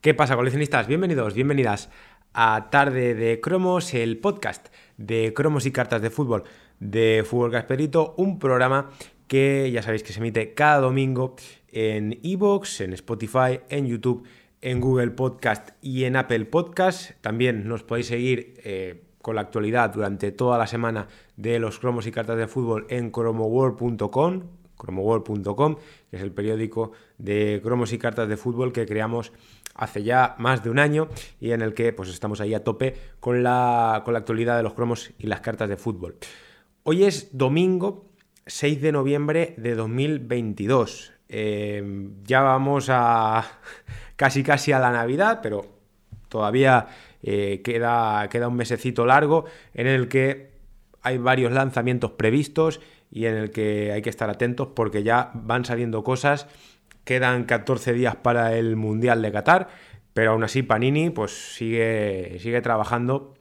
¿Qué 0.00 0.14
pasa, 0.14 0.36
coleccionistas? 0.36 0.86
Bienvenidos, 0.86 1.34
bienvenidas 1.34 1.90
a 2.32 2.68
Tarde 2.70 3.16
de 3.16 3.40
Cromos, 3.40 3.94
el 3.94 4.18
podcast 4.18 4.68
de 4.96 5.34
cromos 5.34 5.66
y 5.66 5.72
cartas 5.72 6.00
de 6.00 6.10
fútbol 6.10 6.44
de 6.78 7.24
Fútbol 7.26 7.50
Casperito, 7.50 8.14
un 8.16 8.38
programa 8.38 8.90
que 9.26 9.68
ya 9.72 9.82
sabéis 9.82 10.04
que 10.04 10.12
se 10.12 10.20
emite 10.20 10.54
cada 10.54 10.78
domingo 10.78 11.34
en 11.72 12.20
Evox, 12.22 12.82
en 12.82 12.92
Spotify, 12.92 13.58
en 13.70 13.88
YouTube, 13.88 14.24
en 14.60 14.80
Google 14.80 15.10
Podcast 15.10 15.70
y 15.82 16.04
en 16.04 16.14
Apple 16.14 16.44
Podcast. 16.44 17.20
También 17.20 17.66
nos 17.66 17.82
podéis 17.82 18.06
seguir 18.06 18.54
eh, 18.62 19.02
con 19.20 19.34
la 19.34 19.40
actualidad 19.40 19.92
durante 19.92 20.30
toda 20.30 20.58
la 20.58 20.68
semana 20.68 21.08
de 21.36 21.58
los 21.58 21.80
cromos 21.80 22.06
y 22.06 22.12
cartas 22.12 22.36
de 22.36 22.46
fútbol 22.46 22.86
en 22.88 23.10
cromoworld.com, 23.10 24.42
cromoworld.com, 24.76 25.76
que 26.08 26.16
es 26.16 26.22
el 26.22 26.30
periódico 26.30 26.92
de 27.18 27.60
cromos 27.64 27.92
y 27.92 27.98
cartas 27.98 28.28
de 28.28 28.36
fútbol 28.36 28.72
que 28.72 28.86
creamos 28.86 29.32
hace 29.78 30.02
ya 30.02 30.34
más 30.38 30.62
de 30.62 30.70
un 30.70 30.78
año 30.78 31.08
y 31.40 31.52
en 31.52 31.62
el 31.62 31.72
que 31.72 31.92
pues 31.94 32.10
estamos 32.10 32.40
ahí 32.40 32.52
a 32.52 32.64
tope 32.64 32.94
con 33.20 33.42
la, 33.42 34.02
con 34.04 34.12
la 34.12 34.18
actualidad 34.18 34.56
de 34.56 34.62
los 34.64 34.74
cromos 34.74 35.12
y 35.18 35.28
las 35.28 35.40
cartas 35.40 35.68
de 35.68 35.76
fútbol. 35.76 36.16
Hoy 36.82 37.04
es 37.04 37.36
domingo 37.36 38.10
6 38.46 38.82
de 38.82 38.92
noviembre 38.92 39.54
de 39.56 39.74
2022. 39.74 41.12
Eh, 41.28 42.10
ya 42.24 42.40
vamos 42.40 42.88
a 42.90 43.44
casi 44.16 44.42
casi 44.42 44.72
a 44.72 44.80
la 44.80 44.90
Navidad, 44.90 45.40
pero 45.42 45.64
todavía 46.28 46.88
eh, 47.22 47.62
queda, 47.62 48.28
queda 48.28 48.48
un 48.48 48.56
mesecito 48.56 49.06
largo 49.06 49.44
en 49.74 49.86
el 49.86 50.08
que 50.08 50.50
hay 51.02 51.18
varios 51.18 51.52
lanzamientos 51.52 52.12
previstos 52.12 52.80
y 53.10 53.26
en 53.26 53.36
el 53.36 53.50
que 53.50 53.92
hay 53.92 54.02
que 54.02 54.10
estar 54.10 54.28
atentos 54.28 54.68
porque 54.74 55.02
ya 55.02 55.30
van 55.34 55.64
saliendo 55.64 56.02
cosas 56.02 56.48
Quedan 57.08 57.44
14 57.44 57.94
días 57.94 58.16
para 58.16 58.54
el 58.58 58.76
Mundial 58.76 59.22
de 59.22 59.32
Qatar, 59.32 59.68
pero 60.12 60.32
aún 60.32 60.44
así 60.44 60.62
Panini 60.62 61.08
pues 61.08 61.54
sigue, 61.54 62.36
sigue 62.38 62.60
trabajando 62.60 63.32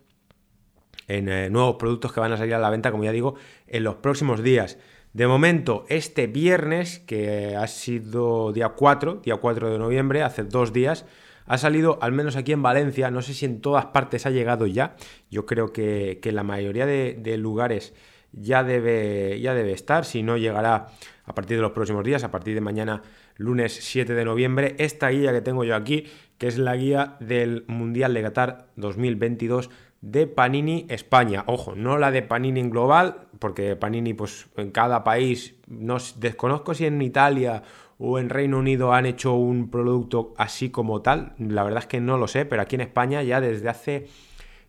en 1.10 1.28
eh, 1.28 1.50
nuevos 1.50 1.76
productos 1.76 2.14
que 2.14 2.22
van 2.22 2.32
a 2.32 2.38
salir 2.38 2.54
a 2.54 2.60
la 2.60 2.70
venta, 2.70 2.92
como 2.92 3.04
ya 3.04 3.12
digo, 3.12 3.36
en 3.68 3.84
los 3.84 3.96
próximos 3.96 4.42
días. 4.42 4.78
De 5.12 5.28
momento, 5.28 5.84
este 5.90 6.28
viernes, 6.28 7.00
que 7.00 7.58
ha 7.58 7.68
sido 7.68 8.54
día 8.54 8.70
4, 8.70 9.16
día 9.16 9.36
4 9.36 9.70
de 9.70 9.80
noviembre, 9.80 10.24
hace 10.24 10.46
dos 10.46 10.72
días, 10.72 11.06
ha 11.46 11.58
salido, 11.58 12.00
al 12.02 12.14
menos 12.14 12.38
aquí 12.38 12.54
en 12.54 12.64
Valencia, 12.64 13.12
no 13.12 13.22
sé 13.22 13.34
si 13.34 13.44
en 13.44 13.60
todas 13.60 13.88
partes 13.88 14.26
ha 14.26 14.30
llegado 14.30 14.66
ya, 14.66 14.96
yo 15.30 15.46
creo 15.46 15.74
que, 15.74 16.20
que 16.22 16.32
la 16.32 16.44
mayoría 16.44 16.86
de, 16.86 17.18
de 17.20 17.38
lugares 17.38 17.94
ya 18.32 18.64
debe, 18.64 19.42
ya 19.42 19.54
debe 19.54 19.74
estar, 19.74 20.06
si 20.06 20.24
no 20.24 20.38
llegará 20.38 20.88
a 21.26 21.36
partir 21.36 21.58
de 21.58 21.62
los 21.62 21.72
próximos 21.72 22.04
días, 22.06 22.24
a 22.24 22.32
partir 22.32 22.56
de 22.56 22.62
mañana 22.62 23.04
lunes 23.38 23.74
7 23.74 24.14
de 24.14 24.26
noviembre, 24.26 24.76
esta 24.78 25.10
guía 25.10 25.32
que 25.32 25.42
tengo 25.42 25.64
yo 25.64 25.76
aquí, 25.76 26.06
que 26.38 26.48
es 26.48 26.58
la 26.58 26.76
guía 26.76 27.18
del 27.20 27.64
Mundial 27.68 28.14
de 28.14 28.22
Qatar 28.22 28.68
2022 28.76 29.70
de 30.02 30.28
Panini 30.28 30.86
España. 30.90 31.44
Ojo, 31.48 31.76
no 31.76 31.98
la 31.98 32.12
de 32.12 32.22
Panini 32.22 32.60
en 32.60 32.70
global, 32.70 33.28
porque 33.40 33.76
Panini 33.76 34.14
pues 34.14 34.48
en 34.58 34.72
cada 34.72 35.04
país, 35.04 35.56
no 35.68 35.98
desconozco 36.18 36.74
si 36.74 36.86
en 36.86 37.02
Italia 37.02 37.64
o 37.98 38.20
en 38.20 38.30
Reino 38.30 38.60
Unido 38.60 38.94
han 38.94 39.06
hecho 39.06 39.34
un 39.34 39.70
producto 39.70 40.34
así 40.38 40.70
como 40.70 41.02
tal, 41.02 41.34
la 41.40 41.64
verdad 41.64 41.80
es 41.80 41.88
que 41.88 42.00
no 42.00 42.18
lo 42.18 42.28
sé, 42.28 42.46
pero 42.46 42.62
aquí 42.62 42.76
en 42.76 42.82
España 42.82 43.24
ya 43.24 43.42
desde 43.42 43.70
hace, 43.70 44.08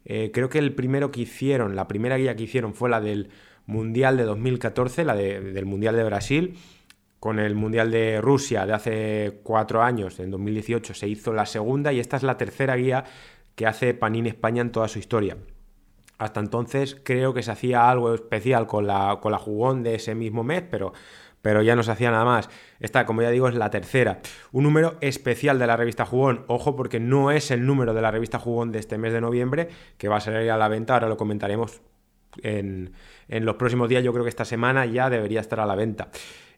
eh, 0.07 0.31
creo 0.33 0.49
que 0.49 0.59
el 0.59 0.75
primero 0.75 1.11
que 1.11 1.21
hicieron, 1.21 1.77
la 1.77 1.89
primera 1.89 2.17
guía 2.17 2.37
que 2.37 2.45
hicieron 2.45 2.75
fue 2.75 2.89
la 2.89 3.01
del 3.01 3.29
Mundial 3.67 4.17
de 4.17 4.25
2014, 4.25 5.05
la 5.05 5.15
del 5.15 5.67
Mundial 5.67 5.95
de 5.95 6.05
Brasil, 6.05 6.55
con 7.21 7.39
el 7.39 7.55
Mundial 7.55 7.91
de 7.91 8.21
Rusia 8.21 8.67
de 8.67 8.73
hace 8.73 9.41
cuatro 9.43 9.83
años, 9.83 10.21
en 10.21 10.31
2018, 10.31 10.95
se 10.95 11.09
hizo 11.09 11.33
la 11.33 11.47
segunda 11.47 11.93
y 11.93 12.01
esta 12.01 12.17
es 12.17 12.23
la 12.23 12.37
tercera 12.37 12.77
guía 12.77 13.05
que 13.55 13.67
hace 13.67 13.95
Panini 13.95 14.29
España 14.29 14.63
en 14.63 14.71
toda 14.71 14.89
su 14.89 14.99
historia. 14.99 15.37
Hasta 16.19 16.41
entonces 16.41 16.97
creo 17.03 17.35
que 17.35 17.43
se 17.43 17.51
hacía 17.51 17.89
algo 17.91 18.15
especial 18.15 18.67
con 18.67 18.87
la, 18.87 19.19
con 19.21 19.33
la 19.33 19.39
jugón 19.39 19.83
de 19.83 19.95
ese 19.97 20.15
mismo 20.15 20.43
mes, 20.43 20.63
pero, 20.69 20.93
pero 21.43 21.63
ya 21.63 21.77
no 21.77 21.83
se 21.83 21.93
hacía 21.93 22.11
nada 22.11 22.25
más. 22.25 22.51
Esta, 22.81 23.07
como 23.07 23.23
ya 23.23 23.31
digo, 23.31 23.49
es 23.49 23.55
la 23.55 23.71
tercera. 23.71 24.21
Un 24.53 24.65
número 24.65 24.97
especial 25.01 25.59
de 25.59 25.67
la 25.67 25.77
revista 25.77 26.05
Jugón. 26.05 26.45
Ojo, 26.49 26.75
porque 26.75 26.99
no 26.99 27.31
es 27.31 27.51
el 27.51 27.67
número 27.67 27.95
de 27.95 28.03
la 28.03 28.11
revista 28.11 28.39
Jugón 28.39 28.73
de 28.73 28.81
este 28.81 28.99
mes 28.99 29.13
de 29.13 29.21
noviembre, 29.21 29.69
que 29.97 30.09
va 30.09 30.17
a 30.17 30.21
salir 30.21 30.51
a 30.51 30.57
la 30.57 30.69
venta, 30.69 30.95
ahora 30.95 31.09
lo 31.09 31.17
comentaremos 31.17 31.81
en, 32.43 32.93
los 33.29 33.57
próximos 33.57 33.89
días, 33.89 34.03
yo 34.03 34.13
creo 34.13 34.25
que 34.25 34.31
esta 34.31 34.45
semana 34.45 34.87
ya 34.87 35.11
debería 35.11 35.41
estar 35.41 35.61
a 35.61 35.67
la 35.67 35.75
venta. 35.75 36.09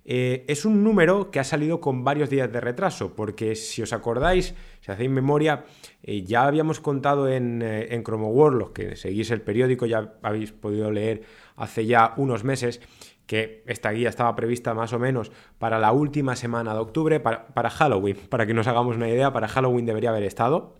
Eh, 0.05 0.45
es 0.49 0.65
un 0.65 0.83
número 0.83 1.31
que 1.31 1.41
ha 1.41 1.45
salido 1.45 1.81
con 1.81 2.05
varios 2.05 2.31
días 2.31 2.51
de 2.51 2.61
retraso, 2.61 3.15
porque 3.15 3.55
si 3.55 3.83
os 3.83 3.93
acordáis, 3.93 4.55
si 4.81 4.91
hacéis 4.91 5.11
memoria, 5.11 5.65
eh, 6.03 6.23
ya 6.23 6.45
habíamos 6.45 6.81
contado 6.81 7.29
en, 7.29 7.63
eh, 7.63 7.95
en 7.95 8.03
Chromo 8.03 8.29
World, 8.29 8.59
los 8.59 8.71
que 8.71 8.97
seguís 8.97 9.31
el 9.31 9.43
periódico 9.43 9.87
ya 9.87 10.15
habéis 10.23 10.53
podido 10.53 10.91
leer 10.91 11.23
hace 11.57 11.87
ya 11.87 12.15
unos 12.17 12.45
meses, 12.45 12.81
que 13.27 13.63
esta 13.67 13.93
guía 13.93 14.09
estaba 14.09 14.35
prevista 14.35 14.75
más 14.75 14.93
o 14.93 14.99
menos 14.99 15.31
para 15.59 15.79
la 15.79 15.93
última 15.93 16.35
semana 16.35 16.75
de 16.75 16.81
octubre, 16.81 17.21
para, 17.21 17.71
Halloween, 17.71 18.17
para 18.29 18.47
que 18.47 18.55
nos 18.55 18.67
hagamos 18.67 18.97
una 18.97 19.09
idea, 19.09 19.33
para 19.33 19.47
Halloween 19.47 19.87
debería 19.87 20.11
haber 20.11 20.25
estado 20.25 20.75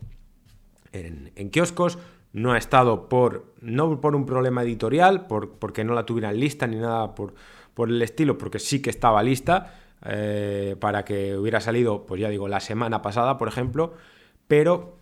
en, 0.91 1.31
en 1.35 1.49
kioscos, 1.49 1.97
no 2.33 2.53
ha 2.53 2.57
estado 2.57 3.09
por, 3.09 3.53
no 3.61 3.99
por 3.99 4.15
un 4.15 4.25
problema 4.25 4.63
editorial, 4.63 5.27
por, 5.27 5.51
porque 5.51 5.83
no 5.83 5.93
la 5.93 6.05
tuvieran 6.05 6.39
lista 6.39 6.67
ni 6.67 6.77
nada 6.77 7.13
por, 7.15 7.33
por 7.73 7.89
el 7.89 8.01
estilo, 8.01 8.37
porque 8.37 8.59
sí 8.59 8.81
que 8.81 8.89
estaba 8.89 9.21
lista 9.23 9.75
eh, 10.05 10.75
para 10.79 11.03
que 11.05 11.37
hubiera 11.37 11.59
salido, 11.59 12.05
pues 12.05 12.21
ya 12.21 12.29
digo, 12.29 12.47
la 12.47 12.59
semana 12.59 13.01
pasada, 13.01 13.37
por 13.37 13.47
ejemplo, 13.47 13.93
pero 14.47 14.97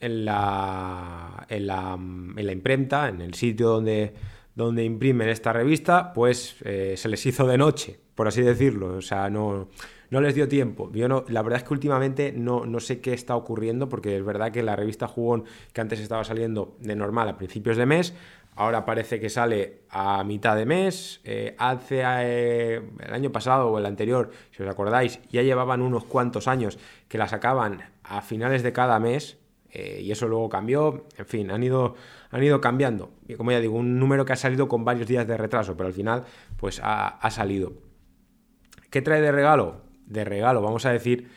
en 0.00 0.24
la, 0.24 1.46
en 1.48 1.66
la, 1.66 1.94
en 1.94 2.46
la 2.46 2.52
imprenta, 2.52 3.08
en 3.08 3.20
el 3.20 3.34
sitio 3.34 3.68
donde, 3.68 4.14
donde 4.54 4.84
imprimen 4.84 5.28
esta 5.28 5.52
revista, 5.52 6.12
pues 6.12 6.56
eh, 6.64 6.94
se 6.96 7.08
les 7.08 7.24
hizo 7.26 7.46
de 7.46 7.58
noche, 7.58 7.98
por 8.14 8.28
así 8.28 8.42
decirlo, 8.42 8.96
o 8.96 9.02
sea, 9.02 9.28
no 9.28 9.68
no 10.10 10.20
les 10.20 10.34
dio 10.34 10.48
tiempo. 10.48 10.90
Yo 10.92 11.08
no, 11.08 11.24
la 11.28 11.42
verdad 11.42 11.58
es 11.58 11.64
que 11.64 11.74
últimamente 11.74 12.32
no, 12.32 12.66
no 12.66 12.80
sé 12.80 13.00
qué 13.00 13.12
está 13.12 13.36
ocurriendo, 13.36 13.88
porque 13.88 14.16
es 14.16 14.24
verdad 14.24 14.52
que 14.52 14.62
la 14.62 14.76
revista 14.76 15.06
Jugón, 15.06 15.44
que 15.72 15.80
antes 15.80 16.00
estaba 16.00 16.24
saliendo 16.24 16.76
de 16.80 16.96
normal 16.96 17.28
a 17.28 17.36
principios 17.36 17.76
de 17.76 17.86
mes, 17.86 18.14
ahora 18.56 18.84
parece 18.84 19.20
que 19.20 19.28
sale 19.28 19.82
a 19.90 20.24
mitad 20.24 20.56
de 20.56 20.66
mes. 20.66 21.20
Eh, 21.24 21.54
hace 21.58 22.02
eh, 22.04 22.82
el 23.00 23.14
año 23.14 23.30
pasado 23.30 23.68
o 23.68 23.78
el 23.78 23.86
anterior, 23.86 24.30
si 24.50 24.62
os 24.62 24.68
acordáis, 24.68 25.20
ya 25.30 25.42
llevaban 25.42 25.82
unos 25.82 26.04
cuantos 26.04 26.48
años 26.48 26.78
que 27.08 27.18
la 27.18 27.28
sacaban 27.28 27.82
a 28.02 28.22
finales 28.22 28.62
de 28.62 28.72
cada 28.72 28.98
mes. 28.98 29.38
Eh, 29.70 30.00
y 30.02 30.10
eso 30.10 30.26
luego 30.26 30.48
cambió, 30.48 31.04
en 31.18 31.26
fin, 31.26 31.50
han 31.50 31.62
ido, 31.62 31.94
han 32.30 32.42
ido 32.42 32.60
cambiando. 32.60 33.10
Y 33.28 33.34
como 33.34 33.52
ya 33.52 33.60
digo, 33.60 33.76
un 33.76 33.98
número 33.98 34.24
que 34.24 34.32
ha 34.32 34.36
salido 34.36 34.66
con 34.66 34.84
varios 34.84 35.06
días 35.06 35.26
de 35.26 35.36
retraso, 35.36 35.76
pero 35.76 35.88
al 35.88 35.92
final 35.92 36.24
pues 36.56 36.80
ha, 36.82 37.06
ha 37.08 37.30
salido. 37.30 37.74
¿Qué 38.90 39.02
trae 39.02 39.20
de 39.20 39.30
regalo? 39.30 39.87
De 40.08 40.24
regalo. 40.24 40.62
Vamos 40.62 40.86
a 40.86 40.92
decir 40.92 41.28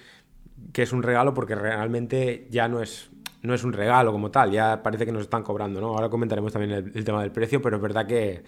que 0.73 0.83
es 0.83 0.91
un 0.93 1.03
regalo 1.03 1.33
porque 1.33 1.55
realmente 1.55 2.47
ya 2.49 2.67
no 2.67 2.81
es, 2.81 3.09
no 3.41 3.53
es 3.53 3.63
un 3.63 3.73
regalo 3.73 4.11
como 4.11 4.31
tal, 4.31 4.51
ya 4.51 4.81
parece 4.83 5.05
que 5.05 5.11
nos 5.11 5.23
están 5.23 5.43
cobrando, 5.43 5.81
¿no? 5.81 5.87
Ahora 5.87 6.09
comentaremos 6.09 6.53
también 6.53 6.91
el, 6.93 7.03
tema 7.03 7.21
del 7.21 7.31
precio, 7.31 7.61
pero 7.61 7.77
es 7.77 7.81
verdad 7.81 8.05
que, 8.05 8.43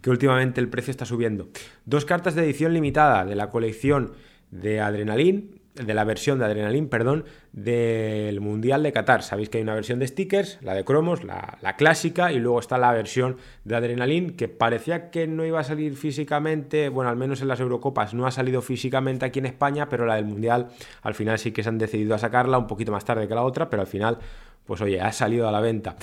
que, 0.00 0.10
últimamente 0.10 0.60
el 0.60 0.68
precio 0.68 0.90
está 0.90 1.04
subiendo. 1.04 1.48
Dos 1.84 2.04
cartas 2.04 2.34
de 2.34 2.44
edición 2.44 2.72
limitada 2.72 3.24
de 3.24 3.34
la 3.34 3.50
colección 3.50 4.12
de 4.50 4.80
Adrenalin, 4.80 5.60
de 5.84 5.94
la 5.94 6.04
versión 6.04 6.38
de 6.38 6.46
Adrenalin, 6.46 6.88
perdón, 6.88 7.24
del 7.52 8.40
Mundial 8.40 8.82
de 8.82 8.92
Qatar. 8.92 9.22
Sabéis 9.22 9.50
que 9.50 9.58
hay 9.58 9.62
una 9.62 9.74
versión 9.74 9.98
de 9.98 10.06
stickers, 10.06 10.58
la 10.62 10.74
de 10.74 10.84
cromos, 10.84 11.22
la, 11.24 11.58
clásica, 11.76 12.32
y 12.32 12.38
luego 12.38 12.60
está 12.60 12.78
la 12.78 12.92
versión 12.92 13.36
de 13.64 13.76
Adrenalin, 13.76 14.36
que 14.36 14.48
parecía 14.48 15.10
que 15.10 15.26
no 15.26 15.44
iba 15.44 15.60
a 15.60 15.64
salir 15.64 15.96
físicamente, 15.96 16.88
bueno, 16.88 17.10
al 17.10 17.16
menos 17.16 17.42
en 17.42 17.48
las 17.48 17.60
Eurocopas 17.60 18.14
no 18.14 18.26
ha 18.26 18.30
salido 18.30 18.62
físicamente 18.62 19.26
aquí 19.26 19.38
en 19.38 19.46
España, 19.46 19.88
pero 19.88 20.06
la 20.06 20.16
del 20.16 20.24
Mundial 20.24 20.68
al 21.02 21.14
final 21.14 21.38
sí 21.38 21.52
que 21.52 21.62
se 21.62 21.68
han 21.68 21.78
decidido 21.78 22.14
a 22.14 22.18
sacarla 22.18 22.58
un 22.58 22.66
poquito 22.66 22.92
más 22.92 23.04
tarde 23.04 23.28
que 23.28 23.34
la 23.34 23.42
otra, 23.42 23.68
pero 23.68 23.82
al 23.82 23.88
final, 23.88 24.18
pues 24.64 24.80
oye, 24.80 25.00
ha 25.00 25.12
salido 25.12 25.48
a 25.48 25.52
la 25.52 25.60
venta. 25.60 25.96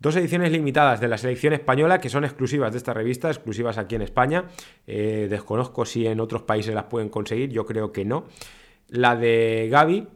Dos 0.00 0.14
ediciones 0.14 0.52
limitadas 0.52 1.00
de 1.00 1.08
la 1.08 1.18
selección 1.18 1.52
española 1.52 2.00
que 2.00 2.08
son 2.08 2.24
exclusivas 2.24 2.72
de 2.72 2.78
esta 2.78 2.94
revista, 2.94 3.28
exclusivas 3.28 3.78
aquí 3.78 3.96
en 3.96 4.02
España. 4.02 4.44
Eh, 4.86 5.26
desconozco 5.28 5.84
si 5.84 6.06
en 6.06 6.20
otros 6.20 6.42
países 6.42 6.74
las 6.74 6.84
pueden 6.84 7.08
conseguir, 7.08 7.50
yo 7.50 7.66
creo 7.66 7.90
que 7.90 8.04
no 8.04 8.26
la 8.88 9.16
de 9.16 9.68
Gaby 9.70 10.08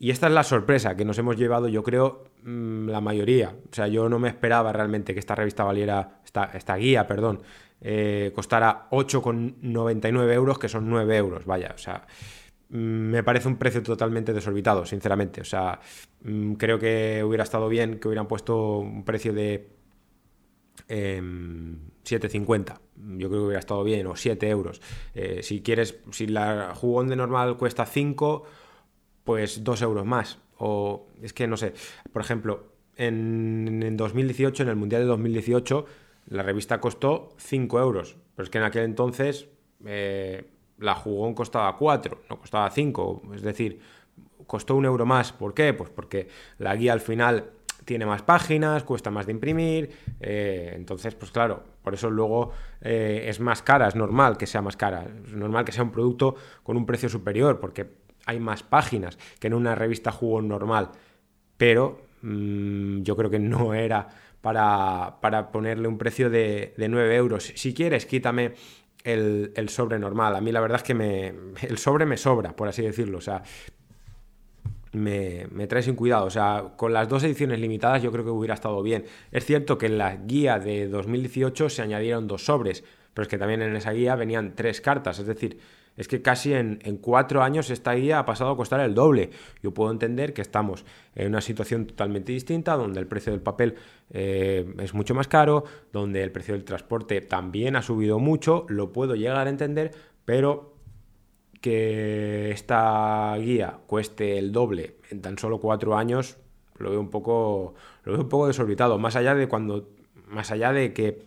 Y 0.01 0.09
esta 0.09 0.25
es 0.25 0.33
la 0.33 0.43
sorpresa 0.43 0.97
que 0.97 1.05
nos 1.05 1.19
hemos 1.19 1.37
llevado, 1.37 1.67
yo 1.67 1.83
creo, 1.83 2.23
mm, 2.41 2.87
la 2.89 3.01
mayoría. 3.01 3.55
O 3.71 3.75
sea, 3.75 3.87
yo 3.87 4.09
no 4.09 4.17
me 4.17 4.29
esperaba 4.29 4.73
realmente 4.73 5.13
que 5.13 5.19
esta 5.19 5.35
revista 5.35 5.63
valiera, 5.63 6.21
esta, 6.25 6.45
esta 6.55 6.75
guía, 6.75 7.05
perdón, 7.05 7.43
eh, 7.81 8.31
costara 8.33 8.87
8,99 8.89 10.33
euros, 10.33 10.57
que 10.57 10.69
son 10.69 10.89
9 10.89 11.15
euros, 11.17 11.45
vaya, 11.45 11.71
o 11.75 11.77
sea, 11.77 12.07
mm, 12.69 12.77
me 12.77 13.21
parece 13.21 13.47
un 13.47 13.57
precio 13.57 13.83
totalmente 13.83 14.33
desorbitado, 14.33 14.87
sinceramente, 14.87 15.41
o 15.41 15.45
sea, 15.45 15.79
mm, 16.23 16.53
creo 16.53 16.79
que 16.79 17.23
hubiera 17.23 17.43
estado 17.43 17.69
bien 17.69 17.99
que 17.99 18.07
hubieran 18.07 18.27
puesto 18.27 18.79
un 18.79 19.05
precio 19.05 19.33
de 19.33 19.69
7,50, 20.87 22.81
em, 22.97 23.19
yo 23.19 23.29
creo 23.29 23.41
que 23.41 23.45
hubiera 23.45 23.59
estado 23.59 23.83
bien, 23.83 24.07
o 24.07 24.15
7 24.15 24.49
euros. 24.49 24.81
Eh, 25.13 25.41
si 25.43 25.61
quieres, 25.61 25.99
si 26.09 26.25
la 26.25 26.73
jugón 26.73 27.07
de 27.07 27.15
normal 27.15 27.55
cuesta 27.57 27.85
5, 27.85 28.45
pues 29.23 29.63
2 29.63 29.81
euros 29.81 30.05
más, 30.05 30.39
o 30.57 31.07
es 31.21 31.33
que 31.33 31.47
no 31.47 31.57
sé, 31.57 31.73
por 32.11 32.21
ejemplo, 32.21 32.71
en, 32.95 33.81
en 33.83 33.97
2018, 33.97 34.63
en 34.63 34.69
el 34.69 34.75
Mundial 34.75 35.01
de 35.03 35.07
2018, 35.07 35.85
la 36.27 36.43
revista 36.43 36.79
costó 36.79 37.29
5 37.37 37.79
euros, 37.79 38.17
pero 38.35 38.43
es 38.43 38.49
que 38.49 38.57
en 38.57 38.63
aquel 38.63 38.83
entonces 38.83 39.47
eh, 39.85 40.45
la 40.77 40.95
jugón 40.95 41.33
costaba 41.33 41.75
4, 41.77 42.23
no 42.29 42.39
costaba 42.39 42.69
5, 42.69 43.21
es 43.35 43.41
decir, 43.41 43.79
costó 44.47 44.75
un 44.75 44.85
euro 44.85 45.05
más. 45.05 45.31
¿Por 45.31 45.53
qué? 45.53 45.73
Pues 45.73 45.89
porque 45.89 46.27
la 46.57 46.75
guía 46.75 46.93
al 46.93 46.99
final 46.99 47.51
tiene 47.85 48.05
más 48.05 48.21
páginas, 48.21 48.83
cuesta 48.83 49.09
más 49.09 49.25
de 49.25 49.31
imprimir, 49.31 49.91
eh, 50.19 50.73
entonces, 50.75 51.15
pues 51.15 51.31
claro, 51.31 51.63
por 51.81 51.93
eso 51.93 52.09
luego 52.09 52.51
eh, 52.81 53.25
es 53.27 53.39
más 53.39 53.63
cara, 53.63 53.87
es 53.87 53.95
normal 53.95 54.37
que 54.37 54.45
sea 54.45 54.61
más 54.61 54.77
cara, 54.77 55.07
es 55.25 55.33
normal 55.33 55.65
que 55.65 55.71
sea 55.71 55.83
un 55.83 55.91
producto 55.91 56.35
con 56.63 56.77
un 56.77 56.85
precio 56.85 57.09
superior, 57.09 57.59
porque 57.59 57.85
hay 58.25 58.39
más 58.39 58.63
páginas 58.63 59.17
que 59.39 59.47
en 59.47 59.53
una 59.53 59.75
revista 59.75 60.11
jugón 60.11 60.47
normal, 60.47 60.91
pero 61.57 62.01
mm, 62.21 63.01
yo 63.01 63.15
creo 63.15 63.29
que 63.29 63.39
no 63.39 63.73
era 63.73 64.07
para, 64.41 65.49
ponerle 65.51 65.87
un 65.87 65.97
precio 65.97 66.29
de, 66.29 66.73
9 66.77 67.15
euros. 67.15 67.53
Si 67.55 67.73
quieres, 67.73 68.05
quítame 68.05 68.53
el, 69.03 69.69
sobre 69.69 69.99
normal. 69.99 70.35
A 70.35 70.41
mí 70.41 70.51
la 70.51 70.61
verdad 70.61 70.77
es 70.77 70.83
que 70.83 70.93
me, 70.93 71.33
el 71.61 71.77
sobre 71.77 72.05
me 72.05 72.17
sobra, 72.17 72.55
por 72.55 72.67
así 72.67 72.81
decirlo. 72.81 73.19
O 73.19 73.21
sea, 73.21 73.43
me, 74.93 75.47
me, 75.51 75.67
trae 75.67 75.83
sin 75.83 75.95
cuidado. 75.95 76.25
O 76.25 76.29
sea, 76.31 76.73
con 76.75 76.93
las 76.93 77.07
dos 77.07 77.23
ediciones 77.23 77.59
limitadas 77.59 78.01
yo 78.01 78.11
creo 78.11 78.23
que 78.23 78.31
hubiera 78.31 78.55
estado 78.55 78.81
bien. 78.81 79.05
Es 79.31 79.45
cierto 79.45 79.77
que 79.77 79.85
en 79.85 79.97
la 79.97 80.15
guía 80.15 80.59
de 80.59 80.87
2018 80.87 81.69
se 81.69 81.81
añadieron 81.81 82.27
dos 82.27 82.45
sobres, 82.45 82.83
pero 83.13 83.23
es 83.23 83.29
que 83.29 83.37
también 83.37 83.61
en 83.61 83.75
esa 83.75 83.91
guía 83.91 84.15
venían 84.15 84.55
tres 84.55 84.81
cartas. 84.81 85.19
Es 85.19 85.27
decir, 85.27 85.59
es 85.97 86.07
que 86.07 86.21
casi 86.21 86.53
en, 86.53 86.79
cuatro 87.01 87.43
años 87.43 87.69
esta 87.69 87.93
guía 87.93 88.19
ha 88.19 88.25
pasado 88.25 88.51
a 88.51 88.57
costar 88.57 88.79
el 88.79 88.93
doble. 88.93 89.29
Yo 89.61 89.73
puedo 89.73 89.91
entender 89.91 90.33
que 90.33 90.41
estamos 90.41 90.85
en 91.15 91.27
una 91.27 91.41
situación 91.41 91.85
totalmente 91.85 92.31
distinta, 92.31 92.75
donde 92.75 92.99
el 92.99 93.07
precio 93.07 93.31
del 93.31 93.41
papel 93.41 93.75
eh, 94.09 94.73
es 94.79 94.93
mucho 94.93 95.13
más 95.13 95.27
caro, 95.27 95.63
donde 95.91 96.23
el 96.23 96.31
precio 96.31 96.53
del 96.53 96.63
transporte 96.63 97.21
también 97.21 97.75
ha 97.75 97.81
subido 97.81 98.19
mucho, 98.19 98.65
lo 98.69 98.91
puedo 98.91 99.15
llegar 99.15 99.45
a 99.45 99.49
entender, 99.49 99.91
pero 100.25 100.73
que 101.61 102.51
esta 102.51 103.35
guía 103.37 103.79
cueste 103.85 104.39
el 104.39 104.51
doble 104.51 104.95
en 105.11 105.21
tan 105.21 105.37
solo 105.37 105.59
cuatro 105.59 105.95
años, 105.95 106.37
lo 106.79 106.89
veo 106.89 106.99
un 106.99 107.09
poco, 107.09 107.75
lo 108.03 108.13
veo 108.13 108.21
un 108.21 108.29
poco 108.29 108.47
desorbitado. 108.47 108.97
Más 108.97 109.15
allá 109.15 109.35
de 109.35 109.47
cuando, 109.47 109.89
más 110.27 110.51
allá 110.51 110.73
de 110.73 110.93
que, 110.93 111.23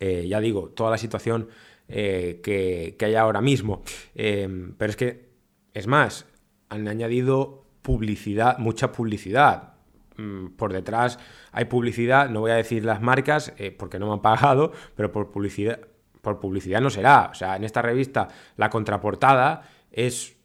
eh, 0.00 0.26
ya 0.28 0.40
digo, 0.40 0.68
toda 0.68 0.90
la 0.90 0.98
situación 0.98 1.48
eh, 1.88 2.40
que, 2.42 2.96
hay 3.04 3.14
ahora 3.14 3.40
mismo. 3.40 3.82
Em, 4.14 4.74
pero 4.76 4.90
es 4.90 4.96
que, 4.96 5.28
es 5.74 5.86
más, 5.86 6.26
han 6.68 6.88
añadido 6.88 7.64
publicidad, 7.82 8.58
mucha 8.58 8.92
publicidad. 8.92 9.74
Mm, 10.16 10.48
por 10.56 10.72
detrás 10.72 11.18
hay 11.52 11.66
publicidad, 11.66 12.30
no 12.30 12.40
voy 12.40 12.50
a 12.50 12.54
decir 12.54 12.84
las 12.84 13.02
marcas 13.02 13.52
eh, 13.58 13.70
porque 13.70 13.98
no 13.98 14.06
me 14.06 14.14
han 14.14 14.22
pagado, 14.22 14.72
pero 14.96 15.12
por 15.12 15.30
publicidad, 15.30 15.80
por 16.22 16.40
publicidad 16.40 16.80
no 16.80 16.90
será. 16.90 17.28
O 17.30 17.34
sea, 17.34 17.56
en 17.56 17.64
esta 17.64 17.82
revista 17.82 18.28
la 18.56 18.70
contraportada 18.70 19.68
es 19.92 20.36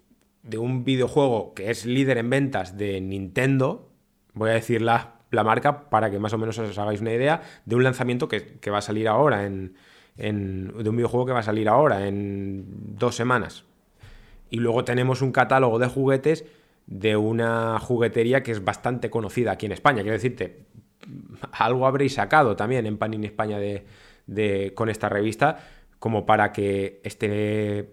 de 0.44 0.58
un 0.58 0.84
videojuego 0.84 1.54
que 1.54 1.72
es 1.72 1.86
líder 1.86 2.18
en 2.18 2.30
ventas 2.30 2.78
de 2.78 3.02
Nintendo. 3.02 3.90
Voy 4.34 4.50
a 4.50 4.54
decir 4.54 4.82
la, 4.82 5.16
marca 5.32 5.90
para 5.90 6.12
que 6.12 6.20
más 6.20 6.34
o 6.34 6.38
menos 6.38 6.58
os 6.60 6.78
hagáis 6.78 7.02
una 7.02 7.14
idea 7.14 7.42
de 7.66 7.76
un 7.76 7.84
lanzamiento 7.84 8.28
que 8.28 8.70
va 8.70 8.80
a 8.80 8.82
salir 8.82 9.08
ahora 9.08 9.46
en, 9.46 9.76
de 10.16 10.90
un 10.90 10.96
videojuego 10.96 11.26
que 11.26 11.34
va 11.34 11.40
a 11.40 11.44
salir 11.44 11.70
ahora, 11.70 12.08
en 12.08 12.66
dos 12.98 13.16
semanas. 13.16 13.66
Y 14.50 14.58
luego 14.58 14.84
tenemos 14.84 15.22
un 15.22 15.32
catálogo 15.32 15.80
de 15.80 15.88
juguetes 15.88 16.46
de 16.88 17.16
una 17.16 17.80
juguetería 17.80 18.44
que 18.44 18.52
es 18.52 18.64
bastante 18.64 19.10
conocida 19.10 19.54
aquí 19.54 19.66
en 19.66 19.72
España. 19.72 20.02
Quiero 20.02 20.18
decirte, 20.18 20.66
algo 21.52 21.88
habréis 21.88 22.16
sacado 22.16 22.56
también 22.56 22.86
en 22.86 22.98
Panini 22.98 23.28
España 23.28 23.58
de, 23.60 24.74
con 24.76 24.90
esta 24.90 25.10
revista, 25.10 25.60
como 26.00 26.26
para 26.26 26.52
que 26.52 27.00
este, 27.04 27.90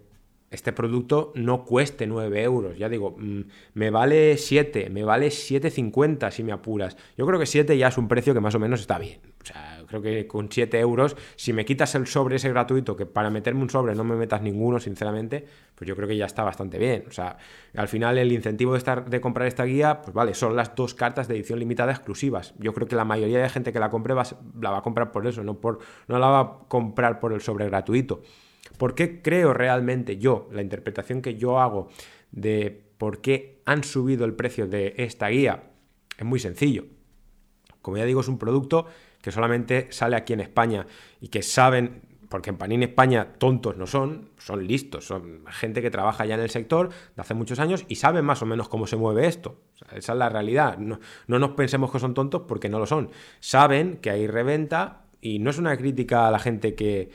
este 0.50 0.72
producto 0.72 1.32
no 1.34 1.64
cueste 1.64 2.06
9 2.06 2.42
euros. 2.42 2.78
Ya 2.78 2.88
digo, 2.88 3.16
mm, 3.18 3.40
me 3.74 3.90
vale 3.90 4.36
7, 4.36 4.88
me 4.90 5.04
vale 5.04 5.28
7,50 5.28 6.30
si 6.30 6.42
me 6.42 6.52
apuras. 6.52 6.96
Yo 7.16 7.26
creo 7.26 7.38
que 7.38 7.46
7 7.46 7.76
ya 7.76 7.88
es 7.88 7.98
un 7.98 8.08
precio 8.08 8.32
que 8.32 8.40
más 8.40 8.54
o 8.54 8.58
menos 8.58 8.80
está 8.80 8.98
bien. 8.98 9.20
O 9.42 9.44
sea, 9.44 9.82
creo 9.86 10.02
que 10.02 10.26
con 10.26 10.50
7 10.50 10.78
euros, 10.80 11.16
si 11.36 11.52
me 11.52 11.64
quitas 11.64 11.94
el 11.94 12.06
sobre 12.06 12.36
ese 12.36 12.48
gratuito, 12.48 12.96
que 12.96 13.06
para 13.06 13.30
meterme 13.30 13.62
un 13.62 13.70
sobre 13.70 13.94
no 13.94 14.04
me 14.04 14.16
metas 14.16 14.42
ninguno, 14.42 14.80
sinceramente, 14.80 15.46
pues 15.74 15.86
yo 15.86 15.94
creo 15.94 16.08
que 16.08 16.16
ya 16.16 16.26
está 16.26 16.44
bastante 16.44 16.78
bien. 16.78 17.04
O 17.08 17.12
sea, 17.12 17.36
al 17.74 17.88
final 17.88 18.16
el 18.18 18.32
incentivo 18.32 18.72
de, 18.72 18.78
estar, 18.78 19.08
de 19.08 19.20
comprar 19.20 19.48
esta 19.48 19.64
guía, 19.64 20.00
pues 20.02 20.14
vale, 20.14 20.34
son 20.34 20.56
las 20.56 20.74
dos 20.74 20.94
cartas 20.94 21.28
de 21.28 21.36
edición 21.36 21.58
limitada 21.58 21.92
exclusivas. 21.92 22.54
Yo 22.58 22.72
creo 22.72 22.88
que 22.88 22.96
la 22.96 23.04
mayoría 23.04 23.40
de 23.40 23.48
gente 23.48 23.72
que 23.72 23.80
la 23.80 23.90
compre 23.90 24.14
la 24.14 24.70
va 24.70 24.78
a 24.78 24.82
comprar 24.82 25.12
por 25.12 25.26
eso, 25.26 25.44
no, 25.44 25.60
por, 25.60 25.78
no 26.08 26.18
la 26.18 26.28
va 26.28 26.40
a 26.40 26.58
comprar 26.68 27.20
por 27.20 27.32
el 27.32 27.40
sobre 27.40 27.66
gratuito. 27.66 28.22
¿Por 28.78 28.94
qué 28.94 29.20
creo 29.20 29.52
realmente 29.52 30.16
yo, 30.18 30.48
la 30.52 30.62
interpretación 30.62 31.20
que 31.20 31.36
yo 31.36 31.58
hago 31.60 31.88
de 32.30 32.84
por 32.96 33.20
qué 33.20 33.60
han 33.66 33.84
subido 33.84 34.24
el 34.24 34.34
precio 34.34 34.66
de 34.66 34.94
esta 34.96 35.28
guía? 35.28 35.64
Es 36.16 36.24
muy 36.24 36.38
sencillo. 36.38 36.86
Como 37.82 37.96
ya 37.96 38.04
digo, 38.04 38.20
es 38.20 38.28
un 38.28 38.38
producto 38.38 38.86
que 39.20 39.32
solamente 39.32 39.88
sale 39.90 40.16
aquí 40.16 40.32
en 40.32 40.40
España 40.40 40.86
y 41.20 41.28
que 41.28 41.42
saben, 41.42 42.02
porque 42.28 42.50
en 42.50 42.56
Panini 42.56 42.84
España 42.84 43.34
tontos 43.38 43.76
no 43.76 43.86
son, 43.86 44.30
son 44.38 44.66
listos, 44.66 45.06
son 45.06 45.44
gente 45.48 45.82
que 45.82 45.90
trabaja 45.90 46.24
ya 46.24 46.36
en 46.36 46.40
el 46.40 46.50
sector 46.50 46.90
de 47.16 47.22
hace 47.22 47.34
muchos 47.34 47.58
años 47.58 47.84
y 47.88 47.96
saben 47.96 48.24
más 48.24 48.42
o 48.42 48.46
menos 48.46 48.68
cómo 48.68 48.86
se 48.86 48.96
mueve 48.96 49.26
esto. 49.26 49.60
esa 49.92 50.12
es 50.12 50.18
la 50.18 50.28
realidad. 50.28 50.78
No, 50.78 51.00
no 51.26 51.38
nos 51.40 51.50
pensemos 51.52 51.90
que 51.90 51.98
son 51.98 52.14
tontos 52.14 52.42
porque 52.46 52.68
no 52.68 52.78
lo 52.78 52.86
son. 52.86 53.10
Saben 53.40 53.96
que 53.96 54.10
hay 54.10 54.28
reventa 54.28 55.06
y 55.20 55.40
no 55.40 55.50
es 55.50 55.58
una 55.58 55.76
crítica 55.76 56.28
a 56.28 56.30
la 56.30 56.38
gente 56.38 56.76
que, 56.76 57.10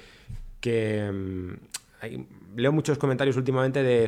que 0.63 1.12
mm, 1.12 2.55
leo 2.55 2.72
muchos 2.72 2.98
comentarios 2.98 3.36
últimamente 3.36 3.84
de, 3.84 4.08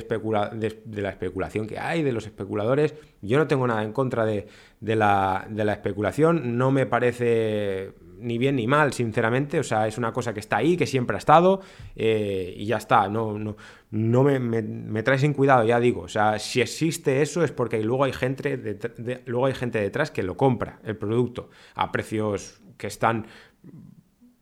de, 0.85 1.01
la 1.01 1.09
especulación 1.09 1.67
que 1.67 1.77
hay, 1.77 2.01
de 2.01 2.13
los 2.13 2.25
especuladores. 2.25 2.95
Yo 3.21 3.37
no 3.37 3.45
tengo 3.45 3.67
nada 3.67 3.83
en 3.83 3.91
contra 3.91 4.25
de, 4.25 4.47
la, 4.79 5.45
especulación, 5.73 6.57
no 6.57 6.71
me 6.71 6.85
parece 6.85 7.91
ni 8.19 8.37
bien 8.37 8.55
ni 8.55 8.67
mal, 8.67 8.93
sinceramente. 8.93 9.59
O 9.59 9.63
sea, 9.63 9.85
es 9.85 9.97
una 9.97 10.13
cosa 10.13 10.33
que 10.33 10.39
está 10.39 10.57
ahí, 10.57 10.77
que 10.77 10.87
siempre 10.87 11.17
ha 11.17 11.17
estado 11.17 11.59
eh, 11.93 12.53
y 12.55 12.65
ya 12.67 12.77
está. 12.77 13.09
No, 13.09 13.37
no, 13.37 13.57
no 13.91 14.23
me, 14.23 15.03
trae 15.03 15.19
sin 15.19 15.33
cuidado, 15.33 15.65
ya 15.65 15.77
digo. 15.81 16.03
O 16.03 16.09
sea, 16.09 16.39
si 16.39 16.61
existe 16.61 17.21
eso 17.21 17.43
es 17.43 17.51
porque 17.51 17.83
luego 17.83 18.05
hay, 18.05 18.13
gente 18.13 18.79
luego 19.25 19.47
hay 19.47 19.53
gente 19.55 19.81
detrás 19.81 20.09
que 20.09 20.23
lo 20.23 20.37
compra, 20.37 20.79
el 20.85 20.95
producto, 20.95 21.49
a 21.73 21.91
precios 21.91 22.61
que 22.77 22.87
están 22.87 23.25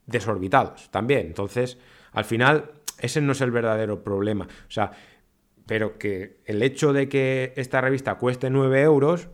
desorbitados 0.06 0.92
también. 0.92 1.28
Entonces, 1.28 1.80
al 2.14 2.26
final 2.26 2.72
ese 3.00 3.22
no 3.22 3.34
es 3.34 3.42
el 3.42 3.52
verdadero 3.52 4.04
problema. 4.04 4.46
O 4.46 4.72
sea, 4.72 4.92
pero 5.66 5.98
que 5.98 6.38
el 6.46 6.62
hecho 6.62 6.94
de 6.94 7.10
que 7.10 7.54
esta 7.56 7.82
revista 7.82 8.16
cueste 8.16 8.50
9 8.50 8.82
euros, 8.82 9.30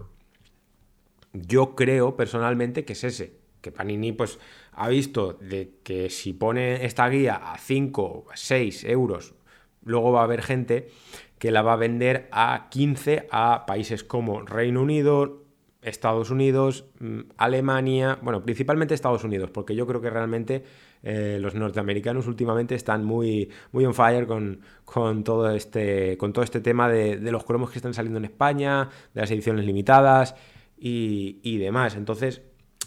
yo 1.34 1.76
creo 1.76 2.16
personalmente 2.16 2.86
que 2.86 2.94
es 2.94 3.04
ese. 3.04 3.40
Que 3.62 3.72
Panini 3.72 4.14
pues 4.14 4.40
ha 4.72 4.88
visto 4.88 5.34
de 5.34 5.80
que 5.84 6.10
si 6.10 6.34
pone 6.34 6.86
esta 6.86 7.10
guía 7.10 7.36
a 7.36 7.58
5 7.58 8.02
o 8.04 8.26
6 8.34 8.86
euros, 8.86 9.36
luego 9.84 10.12
va 10.12 10.22
a 10.22 10.24
haber 10.24 10.42
gente 10.42 10.90
que 11.38 11.52
la 11.52 11.62
va 11.62 11.74
a 11.74 11.78
vender 11.78 12.28
a 12.32 12.68
15 12.70 13.28
a 13.32 13.66
países 13.66 14.04
como 14.04 14.42
Reino 14.42 14.82
Unido, 14.82 15.44
Estados 15.82 16.30
Unidos, 16.30 16.86
mm, 17.00 17.22
Alemania, 17.38 18.20
bueno, 18.22 18.44
principalmente 18.44 18.94
Estados 18.94 19.24
Unidos, 19.24 19.50
porque 19.50 19.76
yo 19.76 19.88
creo 19.88 20.02
que 20.02 20.10
realmente 20.10 20.64
eh, 21.04 21.38
los 21.40 21.56
norteamericanos 21.56 22.28
últimamente 22.28 22.76
están 22.76 23.06
muy, 23.06 23.50
muy 23.72 23.86
on 23.86 23.94
fire 23.94 24.28
con, 24.28 24.62
con, 24.86 25.24
todo, 25.24 25.50
este, 25.52 26.18
con 26.18 26.34
todo 26.34 26.44
este 26.44 26.60
tema 26.62 26.90
de, 26.90 27.20
los 27.32 27.44
cromos 27.44 27.72
que 27.72 27.80
están 27.80 27.94
saliendo 27.94 28.18
en 28.18 28.26
España, 28.26 28.90
de 29.14 29.22
las 29.22 29.32
ediciones 29.32 29.66
limitadas 29.66 30.36
y, 30.78 31.58
demás. 31.58 31.96
Entonces, 31.96 32.42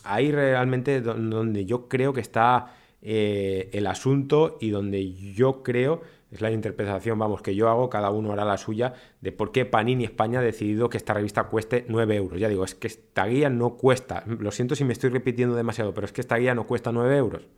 ahí 0.04 0.32
realmente 0.32 1.00
donde 1.00 1.64
yo 1.64 1.88
creo 1.88 2.12
que 2.12 2.20
está 2.20 2.74
eh, 3.00 3.70
el 3.72 3.86
asunto 3.86 4.58
y 4.60 4.70
donde 4.70 5.12
yo 5.12 5.62
creo 5.62 6.02
es 6.32 6.40
la 6.40 6.50
interpretación, 6.50 7.18
vamos, 7.18 7.42
que 7.42 7.54
yo 7.54 7.68
hago, 7.68 7.90
cada 7.90 8.10
uno 8.10 8.32
hará 8.32 8.46
la 8.46 8.56
suya, 8.56 8.94
de 9.20 9.32
por 9.32 9.52
qué 9.52 9.66
Panini 9.66 10.04
España 10.04 10.38
ha 10.38 10.42
decidido 10.42 10.88
que 10.88 10.96
esta 10.96 11.12
revista 11.12 11.44
cueste 11.44 11.84
9 11.88 12.16
euros. 12.16 12.40
Ya 12.40 12.48
digo, 12.48 12.64
es 12.64 12.74
que 12.74 12.86
esta 12.86 13.26
guía 13.26 13.50
no 13.50 13.76
cuesta, 13.76 14.24
lo 14.26 14.50
siento 14.50 14.74
si 14.74 14.84
me 14.84 14.94
estoy 14.94 15.10
repitiendo 15.10 15.54
demasiado, 15.54 15.92
pero 15.92 16.06
es 16.06 16.12
que 16.12 16.22
esta 16.22 16.36
guía 16.36 16.54
no 16.54 16.66
cuesta 16.66 16.90
9 16.90 17.16
euros. 17.18 17.48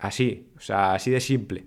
Así, 0.00 0.50
o 0.56 0.60
sea, 0.60 0.94
así 0.94 1.10
de 1.10 1.20
simple. 1.20 1.66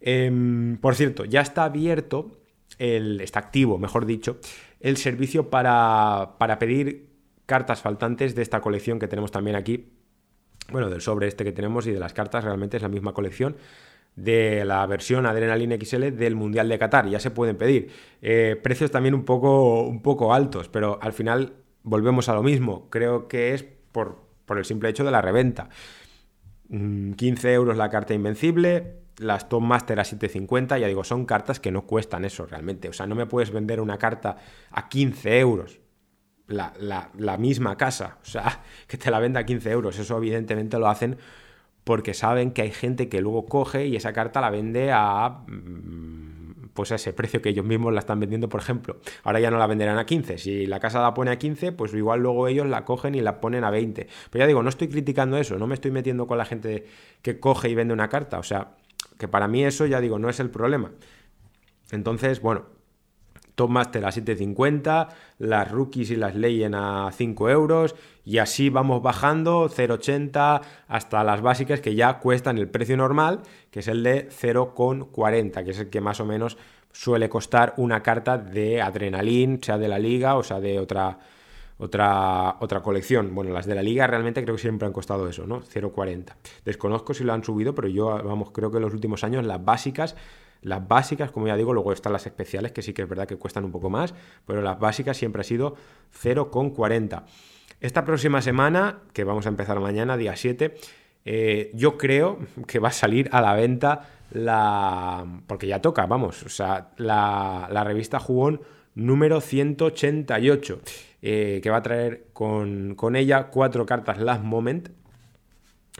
Em, 0.00 0.78
por 0.78 0.96
cierto, 0.96 1.24
ya 1.24 1.42
está 1.42 1.64
abierto, 1.64 2.40
el, 2.78 3.20
está 3.20 3.38
activo, 3.40 3.78
mejor 3.78 4.06
dicho, 4.06 4.38
el 4.80 4.96
servicio 4.96 5.50
para, 5.50 6.36
pedir 6.58 7.10
cartas 7.46 7.82
faltantes 7.82 8.34
de 8.34 8.42
esta 8.42 8.60
colección 8.60 8.98
que 8.98 9.06
tenemos 9.06 9.30
también 9.30 9.54
aquí. 9.54 9.92
Bueno, 10.70 10.88
del 10.88 11.02
sobre 11.02 11.28
este 11.28 11.44
que 11.44 11.52
tenemos 11.52 11.86
y 11.86 11.92
de 11.92 12.00
las 12.00 12.14
cartas, 12.14 12.42
realmente 12.42 12.78
es 12.78 12.82
la 12.82 12.88
misma 12.88 13.12
colección 13.12 13.56
de 14.16 14.64
la 14.64 14.86
versión 14.86 15.26
Adrenaline 15.26 15.78
XL 15.80 16.10
del 16.16 16.34
Mundial 16.34 16.68
de 16.68 16.78
Qatar. 16.78 17.08
Ya 17.08 17.20
se 17.20 17.30
pueden 17.30 17.56
pedir. 17.56 17.90
Eh, 18.22 18.58
precios 18.62 18.90
también 18.90 19.14
un 19.14 19.24
poco, 19.24 19.82
un 19.82 20.00
poco 20.00 20.32
altos, 20.32 20.68
pero 20.68 20.98
al 21.02 21.12
final 21.12 21.52
volvemos 21.82 22.28
a 22.28 22.34
lo 22.34 22.42
mismo. 22.42 22.88
Creo 22.90 23.28
que 23.28 23.52
es 23.52 23.62
por, 23.62 24.24
por 24.46 24.58
el 24.58 24.64
simple 24.64 24.88
hecho 24.88 25.04
de 25.04 25.10
la 25.10 25.20
reventa. 25.20 25.68
15 26.72 27.48
mm, 27.48 27.50
euros 27.50 27.76
la 27.76 27.90
carta 27.90 28.14
Invencible, 28.14 29.02
las 29.18 29.48
Top 29.48 29.62
Master 29.62 30.00
a 30.00 30.04
750, 30.04 30.78
ya 30.78 30.86
digo, 30.86 31.04
son 31.04 31.26
cartas 31.26 31.60
que 31.60 31.70
no 31.70 31.82
cuestan 31.82 32.24
eso 32.24 32.46
realmente. 32.46 32.88
O 32.88 32.92
sea, 32.92 33.06
no 33.06 33.14
me 33.14 33.26
puedes 33.26 33.50
vender 33.50 33.80
una 33.80 33.98
carta 33.98 34.36
a 34.70 34.88
15 34.88 35.38
euros. 35.38 35.78
La, 36.48 36.72
la 37.16 37.38
misma 37.38 37.76
casa, 37.78 38.18
o 38.20 38.26
sea, 38.26 38.62
que 38.86 38.98
te 38.98 39.10
la 39.10 39.20
venda 39.20 39.40
a 39.40 39.46
15 39.46 39.70
euros. 39.70 39.98
Eso 39.98 40.16
evidentemente 40.16 40.78
lo 40.78 40.88
hacen 40.88 41.18
porque 41.84 42.14
saben 42.14 42.52
que 42.52 42.62
hay 42.62 42.70
gente 42.70 43.08
que 43.08 43.20
luego 43.20 43.46
coge 43.46 43.86
y 43.86 43.96
esa 43.96 44.12
carta 44.12 44.40
la 44.40 44.50
vende 44.50 44.92
a 44.92 45.42
mm, 45.46 46.41
pues 46.74 46.92
a 46.92 46.96
ese 46.96 47.12
precio 47.12 47.42
que 47.42 47.50
ellos 47.50 47.64
mismos 47.64 47.92
la 47.92 48.00
están 48.00 48.20
vendiendo, 48.20 48.48
por 48.48 48.60
ejemplo. 48.60 48.98
Ahora 49.24 49.40
ya 49.40 49.50
no 49.50 49.58
la 49.58 49.66
venderán 49.66 49.98
a 49.98 50.06
15. 50.06 50.38
Si 50.38 50.66
la 50.66 50.80
casa 50.80 51.00
la 51.02 51.14
pone 51.14 51.30
a 51.30 51.38
15, 51.38 51.72
pues 51.72 51.92
igual 51.94 52.20
luego 52.20 52.48
ellos 52.48 52.66
la 52.66 52.84
cogen 52.84 53.14
y 53.14 53.20
la 53.20 53.40
ponen 53.40 53.64
a 53.64 53.70
20. 53.70 54.08
Pero 54.30 54.42
ya 54.42 54.46
digo, 54.46 54.62
no 54.62 54.68
estoy 54.68 54.88
criticando 54.88 55.36
eso, 55.36 55.58
no 55.58 55.66
me 55.66 55.74
estoy 55.74 55.90
metiendo 55.90 56.26
con 56.26 56.38
la 56.38 56.44
gente 56.44 56.86
que 57.22 57.38
coge 57.38 57.68
y 57.68 57.74
vende 57.74 57.94
una 57.94 58.08
carta. 58.08 58.38
O 58.38 58.42
sea, 58.42 58.76
que 59.18 59.28
para 59.28 59.48
mí 59.48 59.64
eso, 59.64 59.86
ya 59.86 60.00
digo, 60.00 60.18
no 60.18 60.28
es 60.28 60.40
el 60.40 60.50
problema. 60.50 60.92
Entonces, 61.90 62.40
bueno, 62.40 62.66
Top 63.54 63.70
Master 63.70 64.04
a 64.04 64.10
7,50, 64.10 65.08
las 65.38 65.70
rookies 65.70 66.10
y 66.10 66.16
las 66.16 66.34
Legends 66.34 66.78
a 66.80 67.10
5 67.12 67.50
euros 67.50 67.94
y 68.24 68.38
así 68.38 68.70
vamos 68.70 69.02
bajando 69.02 69.68
0,80 69.68 70.62
hasta 70.88 71.24
las 71.24 71.42
básicas 71.42 71.80
que 71.80 71.94
ya 71.94 72.18
cuestan 72.18 72.58
el 72.58 72.68
precio 72.68 72.96
normal, 72.96 73.40
que 73.70 73.80
es 73.80 73.88
el 73.88 74.02
de 74.02 74.28
0,40, 74.28 75.64
que 75.64 75.70
es 75.70 75.78
el 75.78 75.90
que 75.90 76.00
más 76.00 76.20
o 76.20 76.24
menos 76.24 76.56
suele 76.92 77.28
costar 77.28 77.74
una 77.76 78.02
carta 78.02 78.38
de 78.38 78.80
Adrenalin, 78.80 79.62
sea 79.62 79.78
de 79.78 79.88
la 79.88 79.98
liga 79.98 80.36
o 80.36 80.42
sea 80.42 80.60
de 80.60 80.78
otra, 80.78 81.18
otra, 81.78 82.56
otra 82.60 82.80
colección. 82.80 83.34
Bueno, 83.34 83.52
las 83.52 83.66
de 83.66 83.74
la 83.74 83.82
liga 83.82 84.06
realmente 84.06 84.42
creo 84.42 84.56
que 84.56 84.62
siempre 84.62 84.86
han 84.86 84.92
costado 84.92 85.28
eso, 85.28 85.46
¿no? 85.46 85.62
0,40. 85.62 86.34
Desconozco 86.64 87.14
si 87.14 87.24
lo 87.24 87.32
han 87.32 87.42
subido, 87.42 87.74
pero 87.74 87.88
yo, 87.88 88.22
vamos, 88.22 88.50
creo 88.52 88.70
que 88.70 88.76
en 88.76 88.84
los 88.84 88.94
últimos 88.94 89.24
años 89.24 89.44
las 89.44 89.64
básicas 89.64 90.14
las 90.62 90.86
básicas, 90.86 91.30
como 91.30 91.48
ya 91.48 91.56
digo, 91.56 91.74
luego 91.74 91.92
están 91.92 92.12
las 92.12 92.26
especiales, 92.26 92.72
que 92.72 92.82
sí 92.82 92.92
que 92.92 93.02
es 93.02 93.08
verdad 93.08 93.26
que 93.26 93.36
cuestan 93.36 93.64
un 93.64 93.72
poco 93.72 93.90
más, 93.90 94.14
pero 94.46 94.62
las 94.62 94.78
básicas 94.78 95.16
siempre 95.16 95.40
ha 95.40 95.44
sido 95.44 95.74
0,40. 96.22 97.24
Esta 97.80 98.04
próxima 98.04 98.40
semana, 98.40 99.00
que 99.12 99.24
vamos 99.24 99.46
a 99.46 99.48
empezar 99.48 99.80
mañana, 99.80 100.16
día 100.16 100.36
7, 100.36 100.74
eh, 101.24 101.70
yo 101.74 101.98
creo 101.98 102.38
que 102.66 102.78
va 102.78 102.88
a 102.88 102.92
salir 102.92 103.28
a 103.32 103.40
la 103.40 103.54
venta 103.54 104.08
la... 104.30 105.26
porque 105.46 105.66
ya 105.66 105.80
toca, 105.80 106.06
vamos, 106.06 106.42
o 106.44 106.48
sea, 106.48 106.90
la, 106.96 107.84
revista 107.84 108.20
Jugón 108.20 108.60
número 108.94 109.40
188, 109.40 110.80
eh, 111.22 111.60
que 111.62 111.70
va 111.70 111.78
a 111.78 111.82
traer 111.82 112.26
con, 112.32 112.94
con 112.94 113.16
ella 113.16 113.48
cuatro 113.48 113.84
cartas 113.84 114.18
Last 114.18 114.44
Moment, 114.44 114.90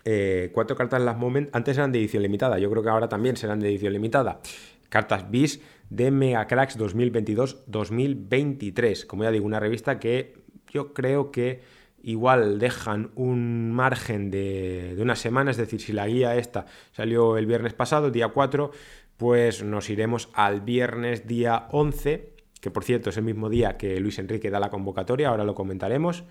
eh, 0.04 0.50
cuatro 0.52 0.76
cartas 0.76 1.00
Last 1.02 1.18
Moment, 1.18 1.49
antes 1.52 1.76
eran 1.76 1.90
de 1.92 2.00
edición 2.00 2.22
limitada, 2.22 2.58
yo 2.58 2.70
creo 2.70 2.82
que 2.82 2.88
ahora 2.88 3.08
también 3.08 3.37
serán 3.37 3.61
de 3.61 3.68
edición 3.68 3.92
limitada. 3.92 4.40
Cartas 4.88 5.30
bis 5.30 5.61
de 5.88 6.11
Mega 6.11 6.46
Cracks 6.46 6.78
2022-2023. 6.78 9.06
Como 9.06 9.25
ya 9.25 9.30
digo, 9.30 9.46
una 9.46 9.61
revista 9.61 9.99
que 9.99 10.34
yo 10.68 10.92
creo 10.92 11.30
que 11.30 11.62
igual 12.02 12.58
dejan 12.58 13.11
un 13.14 13.72
margen 13.72 14.30
de, 14.30 14.94
de, 14.96 15.02
una 15.02 15.16
semana, 15.16 15.50
es 15.50 15.56
decir, 15.56 15.80
si 15.80 15.92
la 15.92 16.06
guía 16.06 16.37
esta 16.37 16.66
salió 16.90 17.38
el 17.38 17.46
viernes 17.46 17.72
pasado, 17.75 18.11
día 18.11 18.28
4, 18.28 18.70
pues 19.16 19.62
nos 19.62 19.88
iremos 19.88 20.28
al 20.34 20.62
viernes 20.62 21.26
día 21.26 21.68
11, 21.70 22.34
que 22.61 22.70
por 22.70 22.84
cierto 22.84 23.11
es 23.11 23.16
el 23.16 23.25
mismo 23.25 23.49
día 23.49 23.76
que 23.76 24.00
Luis 24.00 24.18
Enrique 24.18 24.50
da 24.50 24.61
la 24.61 24.68
convocatoria, 24.68 25.28
ahora 25.28 25.44
lo 25.44 25.54
comentaremos. 25.54 26.25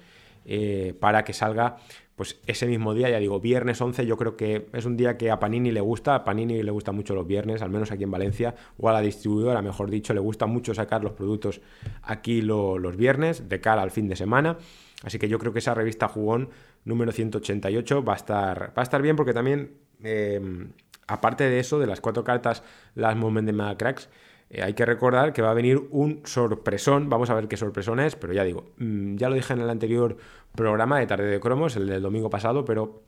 Eh, 0.43 0.95
para 0.99 1.23
que 1.23 1.33
salga 1.33 1.77
pues 2.21 2.37
ese 2.45 2.67
mismo 2.67 2.93
día, 2.93 3.09
ya 3.09 3.17
digo, 3.17 3.39
viernes 3.39 3.81
11, 3.81 4.05
yo 4.05 4.15
creo 4.15 4.37
que 4.37 4.67
es 4.73 4.85
un 4.85 4.95
día 4.95 5.17
que 5.17 5.31
a 5.31 5.39
Panini 5.39 5.71
le 5.71 5.81
gusta, 5.81 6.13
a 6.13 6.23
Panini 6.23 6.61
le 6.61 6.69
gusta 6.69 6.91
mucho 6.91 7.15
los 7.15 7.25
viernes, 7.25 7.63
al 7.63 7.71
menos 7.71 7.91
aquí 7.91 8.03
en 8.03 8.11
Valencia, 8.11 8.53
o 8.77 8.89
a 8.89 8.93
la 8.93 9.01
distribuidora, 9.01 9.63
mejor 9.63 9.89
dicho, 9.89 10.13
le 10.13 10.19
gusta 10.19 10.45
mucho 10.45 10.75
sacar 10.75 11.03
los 11.03 11.13
productos 11.13 11.61
aquí 12.03 12.43
los 12.43 12.95
viernes, 12.95 13.49
de 13.49 13.59
cara 13.59 13.81
al 13.81 13.89
fin 13.89 14.07
de 14.07 14.15
semana, 14.15 14.59
así 15.03 15.17
que 15.17 15.29
yo 15.29 15.39
creo 15.39 15.51
que 15.51 15.57
esa 15.57 15.73
revista 15.73 16.07
Jugón 16.09 16.49
número 16.85 17.11
188 17.11 18.03
va 18.03 18.13
a 18.13 18.17
estar, 18.17 18.67
va 18.77 18.81
a 18.81 18.83
estar 18.83 19.01
bien 19.01 19.15
porque 19.15 19.33
también, 19.33 19.71
eh, 20.03 20.67
aparte 21.07 21.45
de 21.45 21.59
eso, 21.59 21.79
de 21.79 21.87
las 21.87 22.01
cuatro 22.01 22.23
cartas, 22.23 22.61
las 22.93 23.15
Moment 23.15 23.49
de 23.49 23.77
Cracks, 23.77 24.09
eh, 24.51 24.63
hay 24.63 24.73
que 24.73 24.85
recordar 24.85 25.31
que 25.31 25.41
va 25.41 25.51
a 25.51 25.53
venir 25.53 25.81
un 25.91 26.21
sorpresón, 26.25 27.09
vamos 27.09 27.29
a 27.29 27.33
ver 27.33 27.47
qué 27.47 27.55
sorpresón 27.55 28.01
es, 28.01 28.17
pero 28.17 28.33
ya 28.33 28.43
digo, 28.43 28.65
mm, 28.77 29.15
ya 29.15 29.29
lo 29.29 29.35
dije 29.35 29.53
en 29.53 29.61
el 29.61 29.69
anterior 29.69 30.17
programa 30.53 30.99
de 30.99 31.07
Tarde 31.07 31.27
de 31.27 31.39
Cromos, 31.39 31.77
el 31.77 31.87
del 31.87 32.01
domingo 32.01 32.29
pasado, 32.29 32.65
pero 32.65 33.01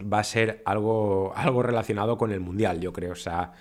va 0.00 0.18
a 0.18 0.24
ser 0.24 0.62
algo, 0.64 1.32
algo 1.36 1.62
relacionado 1.62 2.18
con 2.18 2.32
el 2.32 2.40
Mundial, 2.40 2.80
yo 2.80 2.92
creo, 2.92 3.12
o 3.12 3.16
sea, 3.16 3.52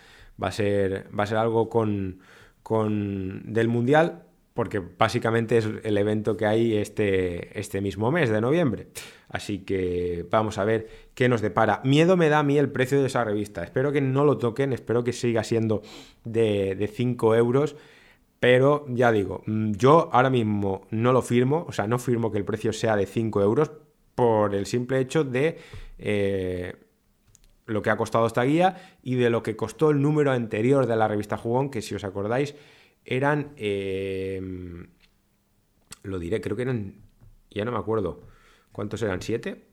va 0.42 0.48
a 0.48 0.52
ser, 0.52 1.08
va 1.18 1.24
a 1.24 1.28
ser 1.28 1.38
algo 1.38 1.70
con, 1.70 2.20
con 2.64 3.54
del 3.54 3.68
Mundial 3.68 4.24
porque 4.54 4.80
básicamente 4.80 5.58
es 5.58 5.68
el 5.84 5.98
evento 5.98 6.38
que 6.38 6.46
hay 6.46 6.76
este, 6.76 7.60
este 7.60 7.82
mismo 7.82 8.12
mes 8.12 8.30
de 8.30 8.40
noviembre. 8.40 8.88
Así 9.30 9.60
que 9.60 10.26
vamos 10.30 10.58
a 10.58 10.64
ver 10.64 10.88
qué 11.16 11.28
nos 11.28 11.42
depara. 11.42 11.82
Miedo 11.84 12.18
me 12.18 12.30
da 12.30 12.40
a 12.40 12.44
mí 12.44 12.58
el 12.58 12.70
precio 12.72 13.00
de 13.02 13.08
esa 13.08 13.24
revista. 13.24 13.64
Espero 13.64 13.92
que 13.92 14.02
no 14.02 14.26
lo 14.26 14.38
toquen, 14.38 14.74
espero 14.74 15.04
que 15.04 15.12
siga 15.12 15.44
siendo 15.44 15.82
de, 16.24 16.76
de 16.76 16.88
5 16.88 17.36
euros. 17.36 17.76
Pero 18.40 18.86
ya 18.90 19.12
digo, 19.12 19.42
mm, 19.46 19.72
yo 19.72 20.10
ahora 20.12 20.30
mismo 20.30 20.86
no 20.92 21.14
lo 21.14 21.22
firmo, 21.22 21.66
o 21.68 21.72
sea, 21.72 21.88
no 21.88 21.98
firmo 21.98 22.32
que 22.32 22.38
el 22.38 22.46
precio 22.46 22.74
sea 22.74 22.96
de 22.96 23.06
5 23.06 23.42
euros 23.42 23.72
por 24.16 24.54
el 24.54 24.66
simple 24.66 25.00
hecho 25.00 25.24
de 25.24 25.58
eh, 25.98 26.76
lo 27.66 27.82
que 27.82 27.90
ha 27.90 27.98
costado 27.98 28.28
esta 28.28 28.44
guía 28.44 28.98
y 29.02 29.16
de 29.16 29.30
lo 29.30 29.44
que 29.44 29.56
costó 29.56 29.90
el 29.90 30.02
número 30.02 30.32
anterior 30.32 30.86
de 30.86 30.96
la 30.96 31.08
revista 31.08 31.38
Jugón, 31.38 31.70
que 31.70 31.82
si 31.82 31.96
os 31.96 32.04
acordáis 32.04 32.56
eran, 33.06 33.54
em, 33.58 34.88
lo 36.04 36.20
diré, 36.20 36.42
creo 36.42 36.56
que 36.56 36.64
eran, 36.64 36.96
ya 37.52 37.66
no 37.66 37.72
me 37.72 37.78
acuerdo, 37.78 38.22
¿cuántos 38.72 39.02
eran? 39.02 39.22
¿Siete? 39.22 39.68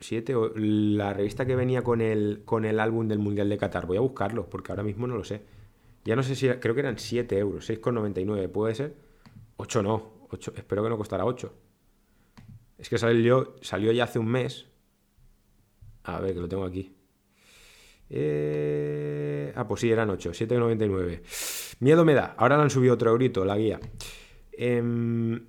¿Siete? 0.00 0.34
La 0.56 1.12
revista 1.12 1.46
que 1.46 1.54
venía 1.54 1.82
con 1.82 2.00
el, 2.00 2.42
con 2.44 2.64
el 2.64 2.80
álbum 2.80 3.06
del 3.08 3.18
Mundial 3.18 3.48
de 3.48 3.58
Qatar, 3.58 3.86
voy 3.86 3.98
a 3.98 4.00
buscarlo, 4.00 4.48
porque 4.50 4.72
ahora 4.72 4.82
mismo 4.82 5.06
no 5.06 5.16
lo 5.16 5.24
sé. 5.24 5.42
Ya 6.04 6.16
no 6.16 6.22
sé 6.22 6.34
si, 6.34 6.48
creo 6.48 6.74
que 6.74 6.80
eran 6.80 6.98
7 6.98 7.38
euros, 7.38 7.68
6,99, 7.70 8.48
¿puede 8.48 8.74
ser? 8.74 8.96
8 9.56 9.82
no, 9.82 10.26
8, 10.30 10.54
espero 10.56 10.82
que 10.82 10.88
no 10.88 10.98
costara 10.98 11.24
8. 11.24 11.52
Es 12.78 12.88
que 12.88 12.98
salió, 12.98 13.54
salió 13.60 13.92
ya 13.92 14.04
hace 14.04 14.18
un 14.18 14.26
mes. 14.26 14.66
A 16.02 16.20
ver, 16.20 16.34
que 16.34 16.40
lo 16.40 16.48
tengo 16.48 16.64
aquí. 16.64 16.96
Eh... 18.14 19.52
Ah, 19.56 19.66
pues 19.66 19.80
sí, 19.80 19.90
eran 19.90 20.10
8, 20.10 20.32
7,99. 20.32 21.76
Miedo 21.80 22.04
me 22.04 22.14
da. 22.14 22.34
Ahora 22.36 22.56
le 22.58 22.64
han 22.64 22.70
subido 22.70 22.94
otro 22.94 23.10
eurito 23.10 23.44
la 23.44 23.56
guía. 23.56 23.80
Em, 24.52 25.46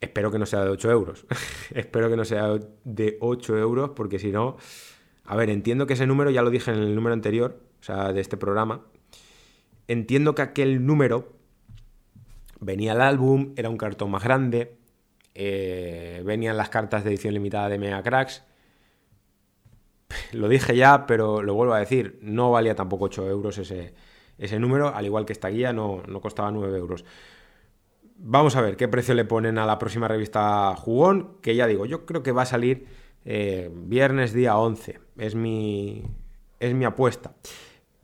espero 0.00 0.30
que 0.30 0.38
no 0.38 0.46
sea 0.46 0.64
de 0.64 0.70
8 0.70 0.90
euros. 0.90 1.26
espero 1.74 2.08
que 2.08 2.16
no 2.16 2.24
sea 2.24 2.58
de 2.84 3.18
8 3.20 3.58
euros, 3.58 3.90
porque 3.90 4.18
si 4.18 4.30
no. 4.30 4.56
A 5.24 5.36
ver, 5.36 5.50
entiendo 5.50 5.86
que 5.86 5.94
ese 5.94 6.06
número, 6.06 6.30
ya 6.30 6.42
lo 6.42 6.50
dije 6.50 6.70
en 6.70 6.78
el 6.78 6.94
número 6.94 7.12
anterior, 7.12 7.60
o 7.80 7.82
sea, 7.82 8.12
de 8.12 8.20
este 8.20 8.36
programa. 8.36 8.86
Entiendo 9.88 10.34
que 10.34 10.42
aquel 10.42 10.86
número 10.86 11.32
venía 12.60 12.92
al 12.92 13.00
álbum, 13.00 13.52
era 13.56 13.68
un 13.68 13.76
cartón 13.76 14.10
más 14.10 14.22
grande, 14.22 14.76
eh, 15.34 16.22
venían 16.24 16.56
las 16.56 16.68
cartas 16.68 17.04
de 17.04 17.10
edición 17.10 17.34
limitada 17.34 17.68
de 17.68 17.78
Mega 17.78 18.02
Cracks. 18.02 18.44
Lo 20.32 20.48
dije 20.48 20.76
ya, 20.76 21.06
pero 21.06 21.42
lo 21.42 21.54
vuelvo 21.54 21.74
a 21.74 21.78
decir, 21.78 22.18
no 22.22 22.50
valía 22.50 22.74
tampoco 22.74 23.06
8 23.06 23.28
euros 23.28 23.58
ese, 23.58 23.94
ese 24.38 24.58
número, 24.58 24.94
al 24.94 25.04
igual 25.04 25.24
que 25.24 25.32
esta 25.32 25.48
guía 25.48 25.72
no, 25.72 26.02
no 26.06 26.20
costaba 26.20 26.50
9 26.50 26.78
euros. 26.78 27.04
Vamos 28.16 28.56
a 28.56 28.60
ver 28.60 28.76
qué 28.76 28.88
precio 28.88 29.14
le 29.14 29.24
ponen 29.24 29.58
a 29.58 29.66
la 29.66 29.78
próxima 29.78 30.08
revista 30.08 30.74
Jugón, 30.76 31.36
que 31.42 31.54
ya 31.56 31.66
digo, 31.66 31.86
yo 31.86 32.06
creo 32.06 32.22
que 32.22 32.32
va 32.32 32.42
a 32.42 32.46
salir 32.46 32.86
eh, 33.24 33.70
viernes 33.74 34.32
día 34.32 34.56
11, 34.56 35.00
es 35.18 35.34
mi, 35.34 36.04
es 36.60 36.74
mi 36.74 36.84
apuesta. 36.84 37.34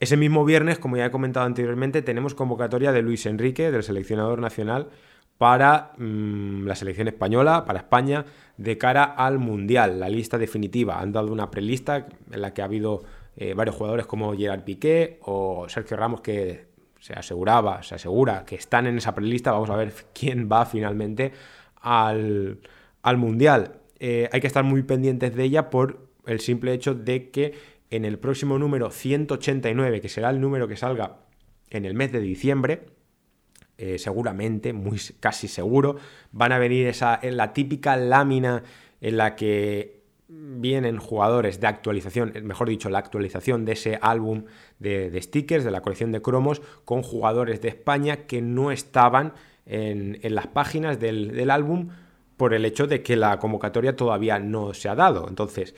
Ese 0.01 0.17
mismo 0.17 0.45
viernes, 0.45 0.79
como 0.79 0.97
ya 0.97 1.07
he 1.07 1.11
comentado 1.11 1.47
anteriormente, 1.47 2.01
tenemos 2.01 2.35
convocatoria 2.35 2.91
de 2.91 3.03
Luis 3.03 3.27
Enrique, 3.27 3.71
del 3.71 3.83
seleccionador 3.83 4.41
nacional, 4.41 4.89
para 5.41 5.93
mm, 5.97 6.67
la 6.67 6.75
selección 6.75 7.09
española, 7.09 7.65
para 7.65 7.79
España, 7.79 8.27
de 8.59 8.77
cara 8.77 9.05
al 9.05 9.39
Mundial, 9.39 9.99
la 9.99 10.11
lista 10.11 10.37
definitiva. 10.37 11.01
Han 11.01 11.13
dado 11.13 11.33
una 11.33 11.51
prelista 11.51 12.09
en 12.31 12.43
la 12.43 12.53
que 12.53 12.61
ha 12.61 12.67
habido 12.67 13.05
eh, 13.39 13.55
varios 13.55 13.75
jugadores 13.75 14.05
como 14.05 14.37
Gerard 14.37 14.65
Piqué 14.65 15.19
o 15.23 15.67
Sergio 15.67 15.97
Ramos 15.97 16.21
que 16.21 16.67
se 16.99 17.15
aseguraba, 17.15 17.83
se 17.83 17.95
asegura 17.95 18.45
que 18.45 18.57
están 18.57 18.87
en 18.87 18.99
esa 18.99 19.15
prelista. 19.15 19.53
Vamos 19.53 19.71
a 19.71 19.77
ver 19.77 19.95
quién 20.13 20.47
va 20.53 20.67
finalmente 20.67 21.33
al, 21.81 22.59
Mundial. 23.17 23.77
Eh, 23.99 24.29
hay 24.31 24.43
que 24.43 24.47
estar 24.47 24.63
muy 24.63 24.83
pendientes 24.83 25.35
de 25.35 25.43
ella 25.43 25.71
por 25.71 26.07
el 26.27 26.41
simple 26.41 26.75
hecho 26.75 26.95
de 26.95 27.31
que 27.31 27.55
en 27.89 28.05
el 28.05 28.19
próximo 28.19 28.59
número 28.59 28.91
189, 28.91 30.03
que 30.03 30.11
será 30.11 30.29
el 30.29 30.39
número 30.39 30.69
que 30.69 30.77
salga 30.77 31.21
en 31.71 31.87
el 31.87 31.95
mes 31.95 32.13
de 32.13 32.21
diciembre, 32.21 33.00
eh, 33.81 33.99
seguramente, 33.99 34.75
muy 34.75 35.01
casi 35.21 35.49
seguro, 35.49 35.97
van 36.33 36.53
a 36.53 36.59
venir 36.59 36.87
esa, 36.87 37.19
en 37.23 37.39
la 37.39 37.55
típica 37.55 37.97
lámina 37.97 38.63
en 39.01 39.17
la 39.17 39.37
que 39.37 40.01
vienen 40.29 40.99
jugadores 40.99 41.61
de 41.61 41.67
actualización, 41.67 42.35
mejor 42.43 42.69
dicho, 42.69 42.91
la 42.91 42.99
actualización 42.99 43.65
de 43.65 43.73
ese 43.73 43.99
álbum 44.03 44.45
de, 44.79 45.19
stickers, 45.23 45.65
de 45.65 45.71
la 45.71 45.81
colección 45.81 46.13
de 46.13 46.21
cromos, 46.21 46.61
con 46.85 47.03
jugadores 47.03 47.63
de 47.63 47.69
España 47.69 48.27
que 48.27 48.43
no 48.43 48.71
estaban 48.71 49.33
en, 49.65 50.19
las 50.23 50.47
páginas 50.47 51.01
del, 51.01 51.51
álbum 51.51 51.89
por 52.37 52.53
el 52.53 52.67
hecho 52.67 52.87
de 52.87 53.03
que 53.03 53.17
la 53.17 53.39
convocatoria 53.39 53.97
todavía 53.97 54.39
no 54.39 54.75
se 54.75 54.91
ha 54.91 54.95
dado. 54.95 55.27
Entonces, 55.27 55.75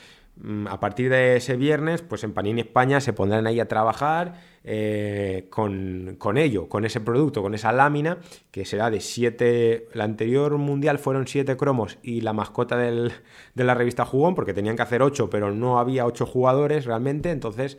a 0.66 0.80
partir 0.80 1.10
de 1.10 1.36
ese 1.36 1.56
viernes, 1.56 2.02
pues 2.02 2.24
en 2.24 2.32
Panini 2.32 2.62
España 2.62 3.00
se 3.00 3.12
pondrán 3.12 3.46
ahí 3.46 3.60
a 3.60 3.68
trabajar 3.68 4.34
eh, 4.64 5.46
con, 5.50 6.16
ello, 6.36 6.68
con 6.68 6.84
ese 6.84 7.00
producto, 7.00 7.42
con 7.42 7.54
esa 7.54 7.70
lámina, 7.70 8.18
que 8.50 8.64
será 8.64 8.90
de 8.90 9.00
7. 9.00 9.88
La 9.92 10.04
anterior 10.04 10.56
mundial 10.58 10.98
fueron 10.98 11.26
7 11.26 11.56
cromos 11.56 11.98
y 12.02 12.22
la 12.22 12.32
mascota 12.32 12.76
de 12.76 13.12
la 13.54 13.74
revista 13.74 14.04
Jugón, 14.04 14.34
porque 14.34 14.54
tenían 14.54 14.74
que 14.74 14.82
hacer 14.82 15.02
8, 15.02 15.30
pero 15.30 15.52
no 15.52 15.78
había 15.78 16.06
8 16.06 16.26
jugadores 16.26 16.86
realmente, 16.86 17.30
entonces 17.30 17.78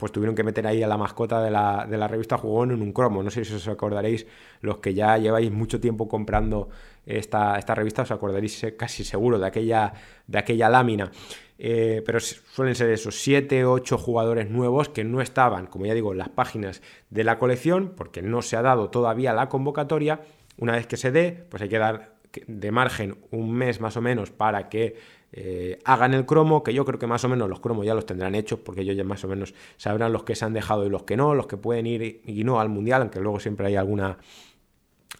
pues 0.00 0.10
tuvieron 0.10 0.34
que 0.34 0.42
meter 0.42 0.66
ahí 0.66 0.82
a 0.82 0.88
la 0.88 0.96
mascota 0.96 1.42
de 1.42 1.50
la, 1.50 1.86
de 1.88 1.98
la, 1.98 2.08
revista 2.08 2.38
Jugón 2.38 2.72
en 2.72 2.82
un 2.82 2.92
cromo. 2.92 3.22
No 3.22 3.30
sé 3.30 3.44
si 3.44 3.54
os 3.54 3.68
acordaréis, 3.68 4.26
los 4.62 4.78
que 4.78 4.94
ya 4.94 5.18
lleváis 5.18 5.52
mucho 5.52 5.78
tiempo 5.78 6.08
comprando 6.08 6.70
esta, 7.04 7.58
esta 7.58 7.74
revista, 7.74 8.02
os 8.02 8.10
acordaréis 8.10 8.66
casi 8.76 9.04
seguro 9.04 9.38
de 9.38 9.46
aquella, 9.46 9.92
de 10.26 10.38
aquella 10.38 10.70
lámina. 10.70 11.12
Eh, 11.58 12.02
pero 12.06 12.18
suelen 12.20 12.74
ser 12.74 12.88
esos 12.88 13.20
7 13.20 13.66
o 13.66 13.72
8 13.72 13.98
jugadores 13.98 14.48
nuevos 14.48 14.88
que 14.88 15.04
no 15.04 15.20
estaban, 15.20 15.66
como 15.66 15.84
ya 15.84 15.92
digo, 15.92 16.12
en 16.12 16.18
las 16.18 16.30
páginas 16.30 16.80
de 17.10 17.22
la 17.22 17.38
colección, 17.38 17.92
porque 17.94 18.22
no 18.22 18.40
se 18.40 18.56
ha 18.56 18.62
dado 18.62 18.88
todavía 18.88 19.34
la 19.34 19.50
convocatoria. 19.50 20.22
Una 20.56 20.72
vez 20.72 20.86
que 20.86 20.96
se 20.96 21.10
dé, 21.10 21.44
pues 21.50 21.62
hay 21.62 21.68
que 21.68 21.78
dar 21.78 22.14
de 22.46 22.70
margen 22.70 23.18
un 23.30 23.52
mes 23.52 23.80
más 23.80 23.96
o 23.96 24.00
menos 24.00 24.30
para 24.30 24.68
que 24.70 24.96
eh, 25.32 25.78
hagan 25.84 26.14
el 26.14 26.26
cromo, 26.26 26.62
que 26.62 26.74
yo 26.74 26.84
creo 26.84 26.98
que 26.98 27.06
más 27.06 27.24
o 27.24 27.28
menos 27.28 27.48
los 27.48 27.60
cromos 27.60 27.86
ya 27.86 27.94
los 27.94 28.06
tendrán 28.06 28.34
hechos, 28.34 28.58
porque 28.58 28.82
ellos 28.82 28.96
ya 28.96 29.04
más 29.04 29.22
o 29.24 29.28
menos 29.28 29.54
sabrán 29.76 30.12
los 30.12 30.24
que 30.24 30.34
se 30.34 30.44
han 30.44 30.52
dejado 30.52 30.86
y 30.86 30.90
los 30.90 31.04
que 31.04 31.16
no, 31.16 31.34
los 31.34 31.46
que 31.46 31.56
pueden 31.56 31.86
ir 31.86 32.22
y 32.24 32.44
no 32.44 32.60
al 32.60 32.68
mundial, 32.68 33.02
aunque 33.02 33.20
luego 33.20 33.40
siempre 33.40 33.66
hay 33.66 33.76
alguna, 33.76 34.18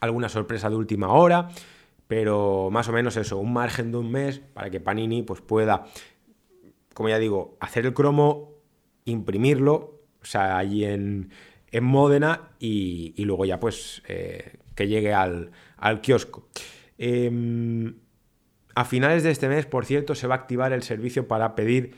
alguna 0.00 0.28
sorpresa 0.28 0.68
de 0.68 0.76
última 0.76 1.12
hora. 1.12 1.48
Pero 2.08 2.70
más 2.72 2.88
o 2.88 2.92
menos 2.92 3.16
eso, 3.16 3.38
un 3.38 3.52
margen 3.52 3.92
de 3.92 3.98
un 3.98 4.11
mes 4.11 4.40
para 4.40 4.68
que 4.68 4.80
Panini 4.80 5.22
pues, 5.22 5.40
pueda 5.40 5.87
como 7.00 7.08
ya 7.08 7.18
digo, 7.18 7.56
hacer 7.61 7.87
el 7.87 7.94
cromo, 7.94 8.52
imprimirlo, 9.06 10.02
o 10.20 10.24
sea, 10.24 10.58
allí 10.58 10.85
en, 10.85 11.30
en 11.70 11.85
Módena 11.85 12.50
y, 12.58 13.14
luego 13.24 13.44
ya 13.46 13.58
pues 13.58 14.02
eh, 14.06 14.58
que 14.74 14.87
llegue 14.87 15.14
al, 15.14 15.50
kiosco. 16.02 16.48
Em, 16.98 17.94
a 18.74 18.85
finales 18.85 19.22
de 19.22 19.30
este 19.30 19.48
mes, 19.48 19.66
por 19.66 19.85
cierto, 19.85 20.14
se 20.14 20.26
va 20.26 20.35
a 20.35 20.38
activar 20.38 20.72
el 20.72 20.83
servicio 20.83 21.26
para 21.26 21.54
pedir 21.54 21.94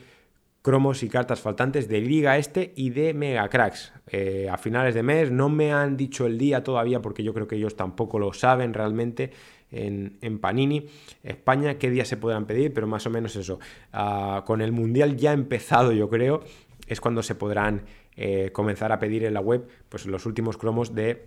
cromos 0.63 1.03
y 1.03 1.09
cartas 1.09 1.41
faltantes 1.41 1.89
de 1.89 1.99
Liga 1.99 2.37
Este 2.37 2.73
y 2.75 2.89
de 2.89 3.13
Mega 3.13 3.47
Cracks. 3.49 3.91
Eh, 4.07 4.47
a 4.49 4.57
finales 4.57 4.95
de 4.95 5.03
mes 5.03 5.29
no 5.29 5.49
me 5.49 5.73
han 5.73 5.97
dicho 5.97 6.25
el 6.25 6.37
día 6.37 6.63
todavía 6.63 7.01
porque 7.01 7.21
yo 7.21 7.33
creo 7.33 7.47
que 7.47 7.57
ellos 7.57 7.75
tampoco 7.75 8.17
lo 8.17 8.33
saben 8.33 8.73
realmente 8.73 9.31
en, 9.71 10.39
Panini. 10.39 10.87
España, 11.23 11.77
qué 11.77 11.89
día 11.89 12.05
se 12.05 12.15
podrán 12.15 12.45
pedir, 12.45 12.73
pero 12.73 12.87
más 12.87 13.05
o 13.05 13.09
menos 13.09 13.35
eso. 13.35 13.59
Ah, 13.91 14.43
con 14.45 14.61
el 14.61 14.71
Mundial 14.71 15.17
ya 15.17 15.33
empezado, 15.33 15.91
yo 15.91 16.09
creo, 16.09 16.43
es 16.87 17.01
cuando 17.01 17.23
se 17.23 17.35
podrán 17.35 17.83
eh, 18.15 18.51
comenzar 18.53 18.91
a 18.91 18.99
pedir 18.99 19.25
en 19.25 19.33
la 19.33 19.41
web 19.41 19.67
pues, 19.89 20.05
los 20.05 20.25
últimos 20.25 20.57
cromos 20.57 20.95
de 20.95 21.25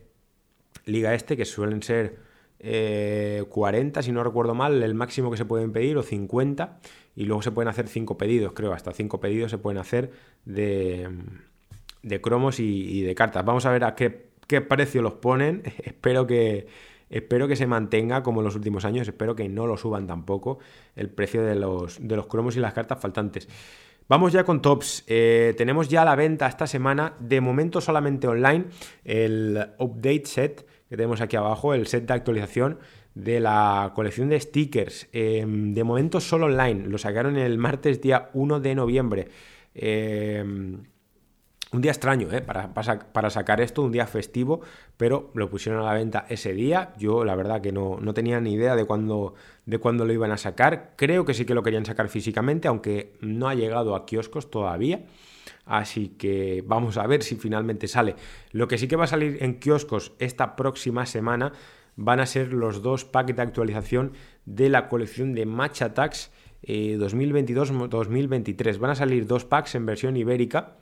Liga 0.87 1.13
Este, 1.15 1.37
que 1.37 1.45
suelen 1.45 1.83
ser 1.83 2.26
40, 2.59 4.01
eh, 4.01 4.03
si 4.03 4.13
no 4.13 4.25
recuerdo 4.25 4.55
mal, 4.55 4.83
el 4.83 4.95
máximo 4.95 5.31
que 5.31 5.37
se 5.37 5.45
pueden 5.45 5.73
pedir, 5.73 5.97
o 5.97 6.03
50, 6.03 6.79
y 7.15 7.25
luego 7.25 7.43
se 7.43 7.51
pueden 7.51 7.69
hacer 7.69 7.89
5 7.89 8.17
pedidos, 8.19 8.53
creo, 8.53 8.73
hasta 8.73 8.93
5 8.93 9.21
pedidos 9.21 9.51
se 9.51 9.59
pueden 9.59 9.79
hacer 9.79 10.13
de, 10.45 11.09
de 12.03 12.21
cromos 12.21 12.61
y, 12.61 13.03
de 13.03 13.15
cartas. 13.15 13.45
Vamos 13.45 13.67
a 13.67 13.71
ver 13.71 13.85
a 13.85 13.95
qué, 13.95 14.31
qué 14.47 14.61
precio 14.61 15.03
los 15.03 15.15
ponen, 15.15 15.63
espero 15.85 16.27
que 16.27 16.67
Espero 17.09 17.47
que 17.47 17.55
se 17.55 17.69
mantenga 17.69 18.25
como 18.25 18.41
en 18.41 18.47
los 18.47 18.57
últimos 18.57 18.85
años, 18.85 19.07
espero 19.07 19.37
que 19.37 19.49
no 19.49 19.67
lo 19.67 19.77
suban 19.77 20.09
tampoco 20.09 20.59
el 20.97 21.09
precio 21.09 21.45
de 21.45 21.55
los, 21.55 21.99
de 22.01 22.17
los 22.17 22.27
cromos 22.27 22.57
y 22.57 22.61
las 22.61 22.73
cartas 22.73 23.01
faltantes. 23.01 23.49
Vamos 24.09 24.33
ya 24.33 24.45
con 24.45 24.63
tops. 24.63 25.05
Eh, 25.07 25.55
tenemos 25.57 25.89
ya 25.89 26.05
la 26.05 26.15
venta 26.15 26.47
esta 26.47 26.67
semana, 26.67 27.15
de 27.19 27.41
momento 27.41 27.81
solamente 27.81 28.29
online, 28.29 28.67
el 29.05 29.69
update 29.79 30.27
set 30.27 30.67
que 30.89 30.97
tenemos 30.97 31.21
aquí 31.21 31.37
abajo, 31.37 31.75
el 31.75 31.87
set 31.87 32.07
de 32.07 32.15
actualización 32.15 32.79
de 33.15 33.41
la 33.41 33.93
colección 33.95 34.29
de 34.29 34.41
stickers. 34.41 35.09
Em, 35.13 35.75
de 35.75 35.85
momento 35.85 36.21
solo 36.21 36.47
online, 36.47 36.87
lo 36.87 36.99
sacaron 36.99 37.37
el 37.37 37.59
martes 37.59 38.01
día 38.01 38.31
1 38.35 38.61
de 38.61 38.75
noviembre. 38.75 39.29
Eh, 39.75 40.45
un 41.73 41.83
día 41.83 41.91
extraño 41.91 42.31
¿eh? 42.33 42.43
para, 42.43 42.73
para, 42.73 43.31
sacar 43.31 43.61
esto, 43.61 43.83
un 43.83 43.91
día 43.91 44.07
festivo, 44.07 44.61
pero 44.97 45.31
lo 45.35 45.51
pusieron 45.51 45.83
a 45.83 45.85
la 45.85 45.95
venta 45.95 46.25
ese 46.29 46.53
día. 46.53 46.93
Yo 46.97 47.25
la 47.25 47.35
verdad 47.35 47.61
que 47.61 47.73
no, 47.73 47.99
no 48.01 48.15
tenía 48.15 48.41
ni 48.41 48.53
idea 48.53 48.77
de 48.77 48.85
cuándo, 48.85 49.35
de 49.67 49.79
cuándo 49.79 50.05
lo 50.05 50.13
iban 50.13 50.31
a 50.31 50.37
sacar. 50.37 50.93
Creo 50.97 51.25
que 51.25 51.35
sí 51.35 51.45
que 51.45 51.55
lo 51.55 51.63
querían 51.63 51.85
sacar 51.85 52.09
físicamente, 52.09 52.69
aunque 52.69 53.15
no 53.21 53.49
ha 53.49 53.55
llegado 53.55 53.97
a 53.97 54.07
kioscos 54.07 54.51
todavía. 54.51 55.05
Así 55.67 56.09
que 56.09 56.65
vamos 56.67 56.97
a 56.97 57.07
ver 57.07 57.23
si 57.23 57.37
finalmente 57.37 57.89
sale. 57.89 58.17
Lo 58.53 58.69
que 58.69 58.79
sí 58.79 58.89
que 58.89 58.97
va 58.97 59.05
a 59.05 59.09
salir 59.09 59.37
en 59.43 59.59
kioscos 59.59 60.13
esta 60.19 60.57
próxima 60.57 61.05
semana 61.05 61.53
van 61.97 62.21
a 62.21 62.27
ser 62.27 62.55
los 62.55 62.81
dos 62.83 63.05
packs 63.05 63.37
de 63.37 63.43
actualización 63.43 64.13
de 64.47 64.71
la 64.71 64.89
colección 64.89 65.35
de 65.35 65.45
Match 65.45 65.83
Attacks 65.83 66.31
2022-2023. 66.63 68.75
Eh, 68.75 68.79
van 68.79 68.91
a 68.91 68.95
salir 68.95 69.27
dos 69.27 69.45
packs 69.45 69.75
en 69.75 69.85
versión 69.87 70.17
ibérica 70.17 70.77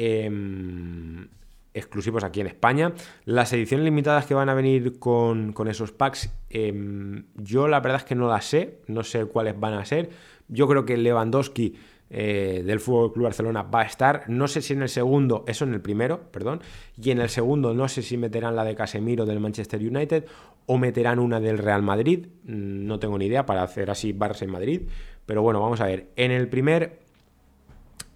Em, 0.00 1.26
exclusivos 1.74 2.22
aquí 2.22 2.40
en 2.40 2.46
España. 2.46 2.92
Las 3.24 3.52
ediciones 3.52 3.84
limitadas 3.84 4.26
que 4.26 4.34
van 4.34 4.48
a 4.48 4.54
venir 4.54 5.00
con, 5.00 5.52
esos 5.68 5.90
packs, 5.90 6.30
em, 6.50 7.24
yo 7.34 7.66
la 7.66 7.80
verdad 7.80 8.02
es 8.02 8.04
que 8.04 8.14
no 8.14 8.28
las 8.28 8.44
sé, 8.44 8.78
no 8.86 9.02
sé 9.02 9.26
cuáles 9.26 9.58
van 9.58 9.74
a 9.74 9.84
ser. 9.84 10.10
Yo 10.46 10.68
creo 10.68 10.84
que 10.84 10.96
Lewandowski 10.96 11.74
eh, 12.10 12.62
del 12.64 12.80
Fútbol 12.80 13.12
Club 13.12 13.24
Barcelona 13.24 13.62
va 13.62 13.80
a 13.80 13.84
estar. 13.84 14.24
No 14.28 14.48
sé 14.48 14.62
si 14.62 14.72
en 14.72 14.82
el 14.82 14.88
segundo, 14.88 15.44
eso 15.46 15.64
en 15.64 15.74
el 15.74 15.80
primero, 15.80 16.30
perdón, 16.30 16.60
y 17.00 17.10
en 17.10 17.20
el 17.20 17.28
segundo 17.28 17.74
no 17.74 17.88
sé 17.88 18.02
si 18.02 18.16
meterán 18.16 18.56
la 18.56 18.64
de 18.64 18.74
Casemiro 18.74 19.26
del 19.26 19.40
Manchester 19.40 19.80
United 19.80 20.24
o 20.66 20.78
meterán 20.78 21.18
una 21.18 21.40
del 21.40 21.58
Real 21.58 21.82
Madrid. 21.82 22.26
Mm, 22.44 22.86
no 22.86 22.98
tengo 22.98 23.18
ni 23.18 23.26
idea 23.26 23.46
para 23.46 23.62
hacer 23.62 23.90
así 23.90 24.12
Barça 24.12 24.42
en 24.42 24.50
Madrid. 24.50 24.82
Pero 25.26 25.42
bueno, 25.42 25.60
vamos 25.60 25.80
a 25.80 25.86
ver. 25.86 26.08
En 26.16 26.30
el 26.30 26.48
primer 26.48 26.98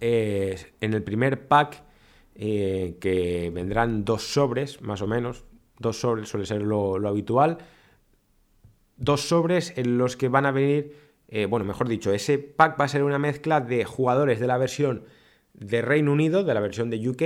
eh, 0.05 0.57
en 0.81 0.93
el 0.93 1.01
primer 1.01 1.47
pack, 1.47 1.81
eh, 2.35 2.97
que 2.99 3.49
vendrán 3.53 4.03
dos 4.03 4.33
sobres, 4.33 4.81
más 4.81 5.01
o 5.01 5.07
menos, 5.07 5.45
dos 5.79 5.97
sobres 5.97 6.27
suele 6.27 6.45
ser 6.45 6.61
lo, 6.61 6.95
habitual, 7.07 7.59
dos 8.97 9.21
sobres 9.21 9.73
en 9.77 9.97
los 9.97 10.17
que 10.17 10.27
van 10.27 10.45
a 10.45 10.51
venir, 10.51 11.12
eh, 11.35 11.47
bueno, 11.47 11.65
mejor 11.65 11.89
dicho, 11.89 12.13
ese 12.13 12.37
pack 12.37 12.79
va 12.79 12.85
a 12.85 12.87
ser 12.87 13.01
una 13.01 13.17
mezcla 13.17 13.59
de 13.59 13.85
jugadores 13.85 14.39
de 14.39 14.45
la 14.45 14.59
versión 14.59 15.05
de 15.55 15.81
Reino 15.81 16.11
Unido, 16.11 16.43
de 16.43 16.53
la 16.53 16.59
versión 16.59 16.91
de 16.91 17.09
UK, 17.09 17.23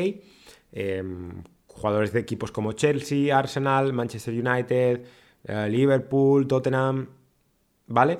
jugadores 1.67 2.13
de 2.13 2.21
equipos 2.21 2.53
como 2.53 2.71
Chelsea, 2.71 3.37
Arsenal, 3.37 3.91
Manchester 3.91 4.33
United, 4.33 5.03
Liverpool, 5.69 6.47
Tottenham, 6.47 7.09
¿vale? 7.87 8.19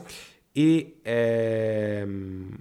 Y 0.54 0.96
em, 1.06 2.52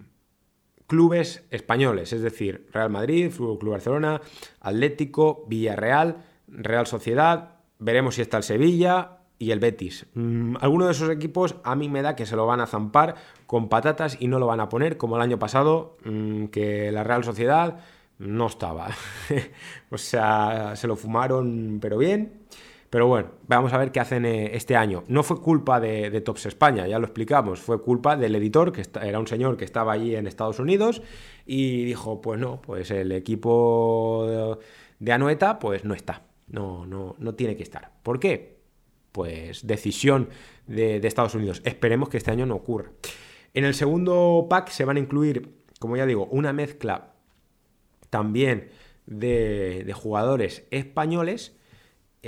clubes 0.87 1.45
españoles, 1.51 2.13
es 2.13 2.23
decir, 2.23 2.69
Real 2.73 2.91
Madrid, 2.91 3.31
Fútbol 3.31 3.59
Club 3.59 3.73
Barcelona, 3.73 4.21
Atlético, 4.61 5.45
Villarreal, 5.49 6.25
Real 6.47 6.87
Sociedad, 6.87 7.57
veremos 7.81 8.15
si 8.15 8.23
está 8.23 8.37
el 8.37 8.45
Sevilla 8.45 9.16
y 9.39 9.51
el 9.51 9.61
Betis. 9.61 10.07
Mm, 10.15 10.57
alguno 10.61 10.87
de 10.87 10.93
esos 10.93 11.11
equipos 11.11 11.57
a 11.65 11.75
mí 11.75 11.89
me 11.89 12.03
da 12.03 12.17
que 12.17 12.27
se 12.27 12.37
lo 12.37 12.47
van 12.47 12.61
a 12.61 12.67
zampar 12.67 13.17
con 13.47 13.69
patatas 13.69 14.17
y 14.21 14.29
no 14.29 14.39
lo 14.39 14.47
van 14.47 14.61
a 14.61 14.69
poner 14.69 14.97
como 14.97 15.17
el 15.17 15.23
año 15.23 15.39
pasado, 15.39 15.97
mm, 16.05 16.47
que 16.47 16.91
la 16.93 17.05
Real 17.05 17.25
Sociedad 17.25 17.79
no 18.19 18.47
estaba. 18.47 18.89
o 19.91 19.99
sea, 19.99 20.75
se 20.77 20.87
lo 20.87 20.97
fumaron, 20.97 21.79
pero 21.81 21.99
bien. 21.99 22.47
Pero 22.89 23.09
bueno, 23.09 23.31
vamos 23.47 23.73
a 23.73 23.79
ver 23.79 23.93
qué 23.93 24.01
hacen 24.01 24.25
eh, 24.25 24.57
este 24.57 24.77
año. 24.77 25.05
No 25.09 25.23
fue 25.23 25.41
culpa 25.41 25.81
de, 25.81 26.21
Tops 26.21 26.47
España, 26.47 26.87
ya 26.87 26.99
lo 26.99 27.05
explicamos, 27.05 27.61
fue 27.61 27.83
culpa 27.83 28.17
del 28.17 28.35
editor, 28.37 28.73
que 28.73 28.85
era 29.03 29.19
un 29.19 29.27
señor 29.27 29.57
que 29.57 29.65
estaba 29.65 29.93
allí 29.93 30.15
en 30.15 30.27
Estados 30.27 30.61
Unidos, 30.61 31.03
y 31.45 31.85
dijo, 31.85 32.21
pues 32.21 32.41
no, 32.41 32.63
pues 32.63 32.91
el 32.93 33.13
equipo 33.13 34.59
de 34.99 35.13
Anoeta, 35.13 35.59
pues 35.59 35.85
no 35.85 35.95
está, 35.95 36.23
no, 36.49 36.87
no, 36.87 37.17
no 37.19 37.35
tiene 37.35 37.57
que 37.57 37.65
estar. 37.65 37.91
¿Por 38.03 38.21
qué? 38.21 38.56
Pues 39.17 39.67
decisión 39.67 40.29
de, 40.67 40.99
Estados 40.99 41.35
Unidos. 41.35 41.63
Esperemos 41.65 42.11
que 42.11 42.19
este 42.19 42.31
año 42.31 42.45
no 42.45 42.55
ocurra. 42.55 42.91
En 43.55 43.65
el 43.65 43.73
segundo 43.73 44.47
pack 44.49 44.69
se 44.69 44.85
van 44.85 44.99
a 44.99 45.01
incluir, 45.01 45.57
como 45.81 45.97
ya 45.97 46.05
digo, 46.05 46.27
una 46.27 46.53
mezcla 46.53 47.15
también 48.11 48.69
de 49.07 49.91
jugadores 49.95 50.65
españoles 50.71 51.57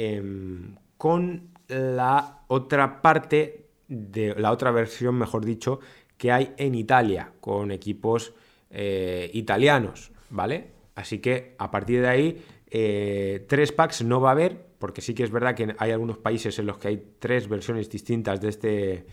Em, 0.01 0.77
con 0.97 1.49
la 1.67 2.43
otra 2.47 3.03
parte 3.03 3.67
de 3.89 4.33
la 4.37 4.53
otra 4.53 4.71
versión, 4.71 5.17
mejor 5.17 5.45
dicho, 5.45 5.81
que 6.17 6.31
hay 6.31 6.55
en 6.57 6.77
Italia, 6.77 7.33
con 7.41 7.73
equipos 7.73 8.33
eh, 8.71 9.29
italianos, 9.35 10.13
¿vale? 10.31 10.69
Así 10.95 11.19
que 11.19 11.57
a 11.59 11.73
partir 11.73 12.03
de 12.03 12.07
ahí, 12.07 12.45
eh, 12.71 13.45
tres 13.49 13.73
packs 13.73 14.05
no 14.05 14.21
va 14.21 14.29
a 14.29 14.33
haber, 14.33 14.67
porque 14.79 15.01
sí 15.01 15.15
que 15.15 15.25
es 15.25 15.31
verdad 15.31 15.55
que 15.55 15.75
hay 15.79 15.91
algunos 15.91 16.19
países 16.19 16.59
en 16.59 16.67
los 16.67 16.79
que 16.79 16.89
hay 16.89 17.15
tres 17.19 17.49
versiones 17.49 17.91
distintas 17.91 18.41
de 18.41 18.49
este, 18.49 19.07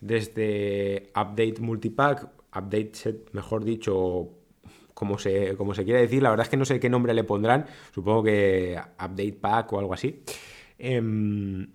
de 0.00 0.16
este 0.16 1.10
update 1.10 1.56
multipack, 1.60 2.30
update 2.54 2.90
set, 2.94 3.30
mejor 3.32 3.64
dicho, 3.64 4.30
como 4.94 5.18
se, 5.18 5.56
como 5.56 5.74
se 5.74 5.84
quiere 5.84 6.00
decir. 6.00 6.22
La 6.22 6.30
verdad 6.30 6.44
es 6.44 6.50
que 6.50 6.56
no 6.56 6.64
sé 6.64 6.78
qué 6.78 6.88
nombre 6.88 7.14
le 7.14 7.24
pondrán. 7.24 7.66
Supongo 7.92 8.22
que 8.22 8.78
Update 8.78 9.32
Pack 9.40 9.72
o 9.72 9.78
algo 9.80 9.94
así. 9.94 10.22
Em, 10.78 11.72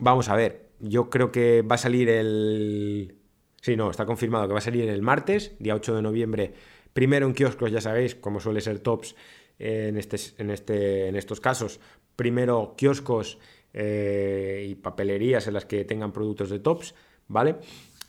vamos 0.00 0.28
a 0.28 0.34
ver. 0.34 0.70
Yo 0.80 1.08
creo 1.08 1.30
que 1.30 1.62
va 1.62 1.76
a 1.76 1.78
salir 1.78 2.08
el. 2.08 3.16
Sí, 3.60 3.76
no, 3.76 3.90
está 3.90 4.04
confirmado 4.04 4.46
que 4.46 4.52
va 4.52 4.58
a 4.58 4.62
salir 4.62 4.88
el 4.88 5.02
martes, 5.02 5.54
día 5.58 5.74
8 5.74 5.94
de 5.94 6.02
noviembre. 6.02 6.52
Primero 6.92 7.26
en 7.26 7.32
kioscos, 7.32 7.70
ya 7.70 7.80
sabéis, 7.80 8.14
como 8.14 8.40
suele 8.40 8.60
ser 8.60 8.80
tops 8.80 9.14
en, 9.58 9.96
este, 9.96 10.16
en, 10.38 10.50
este, 10.50 11.08
en 11.08 11.16
estos 11.16 11.40
casos. 11.40 11.80
Primero 12.16 12.74
kioscos 12.76 13.38
eh, 13.76 14.68
y 14.70 14.76
papelerías 14.76 15.48
en 15.48 15.54
las 15.54 15.64
que 15.66 15.84
tengan 15.84 16.12
productos 16.12 16.48
de 16.48 16.60
tops, 16.60 16.94
¿vale? 17.26 17.56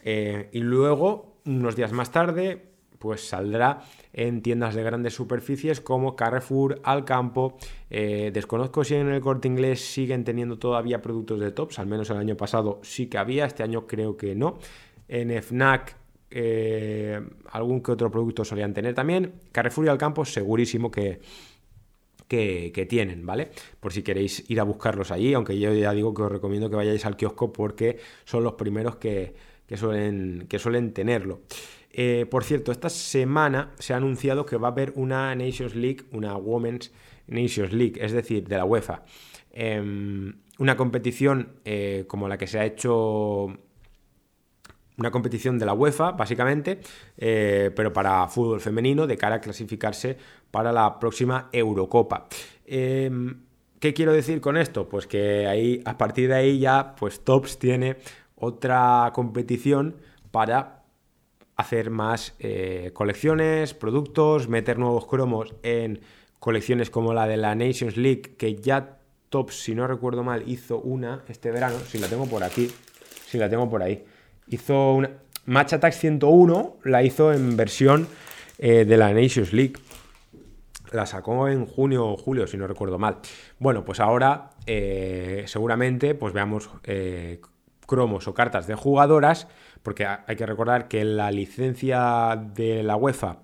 Eh, 0.04 0.50
y 0.52 0.60
luego, 0.60 1.38
unos 1.46 1.76
días 1.76 1.92
más 1.92 2.12
tarde, 2.12 2.62
pues 3.00 3.28
saldrá 3.28 3.82
en 4.14 4.44
tiendas 4.44 4.76
de 4.76 4.84
grandes 4.84 5.16
superficies 5.16 5.82
como 5.82 6.16
Carrefour, 6.16 6.80
Alcampo. 6.84 7.58
Eh, 7.90 8.30
desconozco 8.32 8.84
si 8.84 8.94
en 8.94 9.10
el 9.10 9.22
corte 9.22 9.48
inglés 9.48 9.82
siguen 9.82 10.24
teniendo 10.24 10.60
todavía 10.60 11.02
productos 11.02 11.40
de 11.40 11.52
tops, 11.52 11.80
al 11.80 11.88
menos 11.88 12.12
el 12.12 12.18
año 12.18 12.38
pasado 12.38 12.80
sí 12.84 13.08
que 13.08 13.18
había, 13.18 13.46
este 13.46 13.64
año 13.64 13.88
creo 13.88 14.18
que 14.18 14.36
no. 14.36 14.60
En 15.08 15.32
FNAC 15.32 15.98
algún 17.52 17.82
que 17.82 17.92
otro 17.92 18.12
producto 18.12 18.46
solían 18.46 18.74
tener 18.74 18.94
también. 18.94 19.42
Carrefour 19.52 19.86
y 19.86 19.90
Alcampo 19.90 20.26
segurísimo 20.26 20.92
que, 20.92 21.22
que, 22.28 22.86
tienen, 22.90 23.26
¿vale? 23.26 23.50
Por 23.80 23.94
si 23.94 24.04
queréis 24.04 24.50
ir 24.50 24.60
a 24.60 24.64
buscarlos 24.64 25.12
allí, 25.12 25.34
aunque 25.34 25.60
yo 25.60 25.74
ya 25.74 25.94
digo 25.94 26.14
que 26.14 26.24
os 26.24 26.32
recomiendo 26.32 26.70
que 26.70 26.76
vayáis 26.76 27.06
al 27.06 27.18
kiosco 27.18 27.54
porque 27.54 27.98
son 28.26 28.44
los 28.44 28.54
primeros 28.54 28.96
que, 28.98 29.36
suelen, 29.76 30.46
que 30.50 30.60
suelen 30.60 30.94
tenerlo. 30.94 31.42
Eh, 31.92 32.26
por 32.30 32.44
cierto, 32.44 32.72
esta 32.72 32.90
semana 32.90 33.72
se 33.80 33.94
ha 33.94 33.98
anunciado 33.98 34.46
que 34.46 34.58
va 34.58 34.70
a 34.70 34.72
haber 34.72 34.94
una 34.96 35.34
Nations 35.36 35.76
League, 35.76 36.04
una 36.12 36.36
Women's 36.36 36.92
Nations 37.28 37.72
League, 37.72 38.00
es 38.04 38.12
decir, 38.12 38.48
de 38.48 38.58
la 38.58 38.66
UEFA. 38.66 39.04
Em, 39.52 40.34
una 40.58 40.76
competición 40.76 41.54
eh, 41.64 42.04
como 42.08 42.28
la 42.28 42.38
que 42.38 42.48
se 42.48 42.60
ha 42.60 42.66
hecho 42.66 43.58
una 44.98 45.12
competición 45.12 45.60
de 45.60 45.66
la 45.66 45.74
UEFA, 45.74 46.12
básicamente, 46.12 46.80
eh, 47.18 47.72
pero 47.76 47.92
para 47.92 48.28
fútbol 48.28 48.62
femenino, 48.62 49.08
de 49.08 49.18
cara 49.18 49.36
a 49.36 49.42
clasificarse 49.42 50.18
para 50.52 50.72
la 50.72 51.00
próxima 51.00 51.50
Eurocopa. 51.52 52.28
Em, 52.66 53.42
¿Qué 53.80 53.94
quiero 53.94 54.14
decir 54.14 54.42
con 54.42 54.58
esto? 54.58 54.88
Pues 54.88 55.06
que 55.06 55.48
ahí, 55.48 55.82
a 55.86 55.98
partir 55.98 56.30
de 56.30 56.36
ahí 56.36 56.60
ya, 56.60 56.96
pues 56.96 57.24
Tops 57.24 57.60
tiene 57.60 57.98
otra 58.36 59.12
competición 59.14 59.98
para 60.32 60.84
hacer 61.56 61.90
más 61.90 62.36
eh, 62.40 62.92
colecciones, 62.94 63.74
productos, 63.74 64.48
meter 64.48 64.80
nuevos 64.80 65.06
cromos 65.06 65.54
en 65.62 66.02
colecciones 66.40 66.90
como 66.90 67.14
la 67.14 67.28
de 67.28 67.38
la 67.38 67.54
Nations 67.54 67.98
League, 67.98 68.36
que 68.38 68.56
ya 68.56 68.98
Tops, 69.30 69.62
si 69.64 69.76
no 69.76 69.88
recuerdo 69.88 70.24
mal, 70.24 70.44
hizo 70.48 70.80
una 70.80 71.24
este 71.28 71.52
verano, 71.52 71.78
si 71.88 71.98
la 71.98 72.08
tengo 72.08 72.26
por 72.26 72.44
aquí, 72.44 72.72
si 73.28 73.38
la 73.38 73.50
tengo 73.50 73.70
por 73.70 73.84
ahí. 73.84 74.04
Hizo 74.48 74.94
una... 74.94 75.10
Match 75.46 75.74
Attack 75.74 75.94
101 75.94 76.78
la 76.86 77.04
hizo 77.04 77.32
en 77.32 77.56
versión 77.56 78.08
eh, 78.58 78.86
de 78.86 78.98
la 78.98 79.14
Nations 79.14 79.54
League. 79.54 79.74
La 80.92 81.06
sacó 81.06 81.48
en 81.48 81.66
junio 81.66 82.08
o 82.08 82.18
julio, 82.18 82.48
si 82.48 82.58
no 82.58 82.66
recuerdo 82.66 82.98
mal. 82.98 83.18
Bueno, 83.60 83.86
pues 83.86 84.00
ahora 84.00 84.52
eh, 84.66 85.44
seguramente 85.48 86.16
pues 86.16 86.34
veamos 86.34 86.70
cromos 87.86 88.28
o 88.28 88.34
cartas 88.34 88.68
de 88.68 88.76
jugadoras, 88.76 89.48
porque 89.84 90.06
hay 90.06 90.36
que 90.36 90.46
recordar 90.46 90.88
que 90.88 91.06
la 91.06 91.32
licencia 91.32 92.36
de 92.56 92.84
la 92.84 92.96
UEFA 92.96 93.40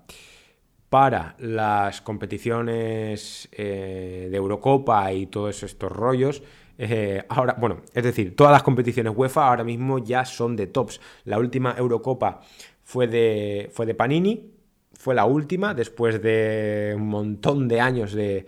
para 0.92 1.36
las 1.38 2.02
competiciones 2.02 3.48
eh, 3.52 4.28
de 4.30 4.36
Eurocopa 4.36 5.10
y 5.14 5.26
todos 5.26 5.62
estos 5.62 5.90
rollos, 5.90 6.42
eh, 6.78 7.24
ahora, 7.28 7.56
bueno, 7.58 7.82
es 7.94 8.04
decir, 8.04 8.34
todas 8.36 8.52
las 8.52 8.62
competiciones 8.62 9.12
UEFA 9.16 9.48
ahora 9.48 9.64
mismo 9.64 9.98
ya 9.98 10.24
son 10.24 10.56
de 10.56 10.66
tops. 10.66 11.00
La 11.24 11.38
última 11.38 11.74
Eurocopa 11.76 12.40
fue 12.82 13.06
de, 13.06 13.70
fue 13.72 13.86
de 13.86 13.94
Panini, 13.94 14.52
fue 14.94 15.14
la 15.14 15.24
última 15.24 15.74
después 15.74 16.22
de 16.22 16.92
un 16.96 17.08
montón 17.08 17.66
de 17.68 17.80
años 17.80 18.14
en, 18.14 18.46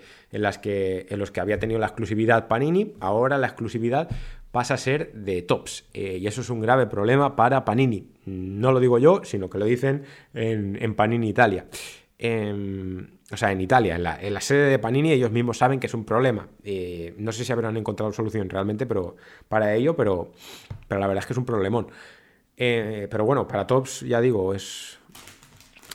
que, 0.63 1.07
en 1.09 1.19
los 1.19 1.31
que 1.31 1.41
había 1.41 1.59
tenido 1.59 1.81
la 1.81 1.87
exclusividad 1.87 2.47
Panini. 2.49 2.95
Ahora 3.01 3.39
la 3.39 3.49
exclusividad 3.49 4.09
pasa 4.53 4.75
a 4.75 4.77
ser 4.77 5.13
de 5.15 5.43
tops. 5.43 5.85
Eh, 5.93 6.19
y 6.21 6.29
eso 6.29 6.43
es 6.43 6.51
un 6.51 6.61
grave 6.61 6.87
problema 6.87 7.35
para 7.35 7.65
Panini. 7.65 8.07
No 8.27 8.71
lo 8.71 8.79
digo 8.79 8.99
yo, 9.01 9.23
sino 9.25 9.51
que 9.51 9.59
lo 9.59 9.65
dicen 9.65 10.05
en, 10.33 10.95
Panini 10.95 11.29
Italia. 11.29 11.67
Em, 12.19 13.14
o 13.33 13.37
sea, 13.37 13.53
en 13.53 13.61
Italia, 13.61 13.97
en 14.21 14.35
la, 14.35 14.41
sede 14.41 14.69
de 14.71 14.79
Panini, 14.79 15.11
ellos 15.11 15.31
mismos 15.31 15.57
saben 15.57 15.81
que 15.81 15.87
es 15.87 15.95
un 15.95 16.05
problema. 16.05 16.47
Eh, 16.63 17.15
no 17.19 17.33
sé 17.33 17.45
si 17.45 17.53
habrán 17.53 17.77
encontrado 17.77 18.13
solución 18.13 18.51
realmente 18.51 18.85
pero, 18.87 19.17
para 19.49 19.75
ello, 19.75 19.97
pero, 19.97 20.31
pero 20.89 21.01
la 21.01 21.07
verdad 21.07 21.23
es 21.23 21.27
que 21.27 21.33
es 21.33 21.39
un 21.39 21.47
problemón. 21.47 21.87
Eh, 22.57 23.09
pero 23.11 23.25
bueno, 23.25 23.49
para 23.49 23.67
Tops, 23.67 24.01
ya 24.01 24.21
digo, 24.21 24.55
es. 24.55 24.99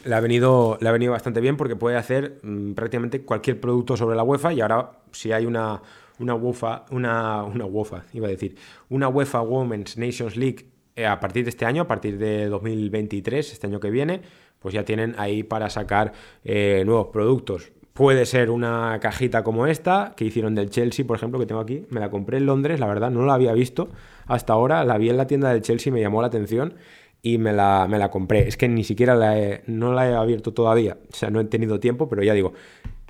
Le 0.05 0.15
ha, 0.15 0.21
venido, 0.21 0.77
le 0.79 0.87
ha 0.87 0.93
venido 0.93 1.11
bastante 1.11 1.41
bien 1.41 1.57
porque 1.57 1.75
puede 1.75 1.97
hacer 1.97 2.39
mm, 2.41 2.71
prácticamente 2.71 3.21
cualquier 3.21 3.59
producto 3.59 3.97
sobre 3.97 4.15
la 4.15 4.23
UEFA 4.23 4.53
y 4.53 4.61
ahora 4.61 4.91
si 5.11 5.33
hay 5.33 5.45
una, 5.45 5.81
una 6.19 6.35
UEFA, 6.35 6.85
una, 6.91 7.43
una 7.43 7.65
UEFA, 7.65 8.05
iba 8.13 8.27
a 8.27 8.29
decir, 8.29 8.55
una 8.87 9.09
UEFA 9.09 9.41
Women's 9.41 9.97
Nations 9.97 10.37
League 10.37 10.67
eh, 10.95 11.05
a 11.05 11.19
partir 11.19 11.43
de 11.43 11.49
este 11.49 11.65
año, 11.65 11.83
a 11.83 11.87
partir 11.87 12.17
de 12.17 12.47
2023, 12.47 13.51
este 13.51 13.67
año 13.67 13.79
que 13.79 13.89
viene, 13.89 14.21
pues 14.59 14.73
ya 14.73 14.83
tienen 14.83 15.15
ahí 15.17 15.43
para 15.43 15.69
sacar 15.69 16.13
eh, 16.43 16.83
nuevos 16.85 17.07
productos. 17.07 17.71
Puede 17.93 18.25
ser 18.25 18.49
una 18.49 18.97
cajita 19.01 19.43
como 19.43 19.67
esta, 19.67 20.13
que 20.15 20.25
hicieron 20.25 20.55
del 20.55 20.69
Chelsea, 20.69 21.05
por 21.05 21.17
ejemplo, 21.17 21.39
que 21.39 21.45
tengo 21.45 21.59
aquí. 21.59 21.85
Me 21.89 21.99
la 21.99 22.09
compré 22.09 22.37
en 22.37 22.45
Londres, 22.45 22.79
la 22.79 22.87
verdad, 22.87 23.11
no 23.11 23.25
la 23.25 23.33
había 23.33 23.53
visto 23.53 23.89
hasta 24.25 24.53
ahora. 24.53 24.83
La 24.85 24.97
vi 24.97 25.09
en 25.09 25.17
la 25.17 25.27
tienda 25.27 25.51
del 25.51 25.61
Chelsea, 25.61 25.91
me 25.91 25.99
llamó 25.99 26.21
la 26.21 26.27
atención 26.27 26.75
y 27.21 27.37
me 27.37 27.51
la, 27.51 27.87
me 27.89 27.97
la 27.97 28.09
compré. 28.09 28.47
Es 28.47 28.55
que 28.55 28.69
ni 28.69 28.83
siquiera 28.83 29.15
la 29.15 29.61
no 29.67 29.93
la 29.93 30.09
he 30.09 30.13
abierto 30.13 30.53
todavía. 30.53 30.97
O 31.11 31.15
sea, 31.15 31.29
no 31.29 31.41
he 31.41 31.45
tenido 31.45 31.79
tiempo, 31.79 32.07
pero 32.07 32.23
ya 32.23 32.33
digo, 32.33 32.53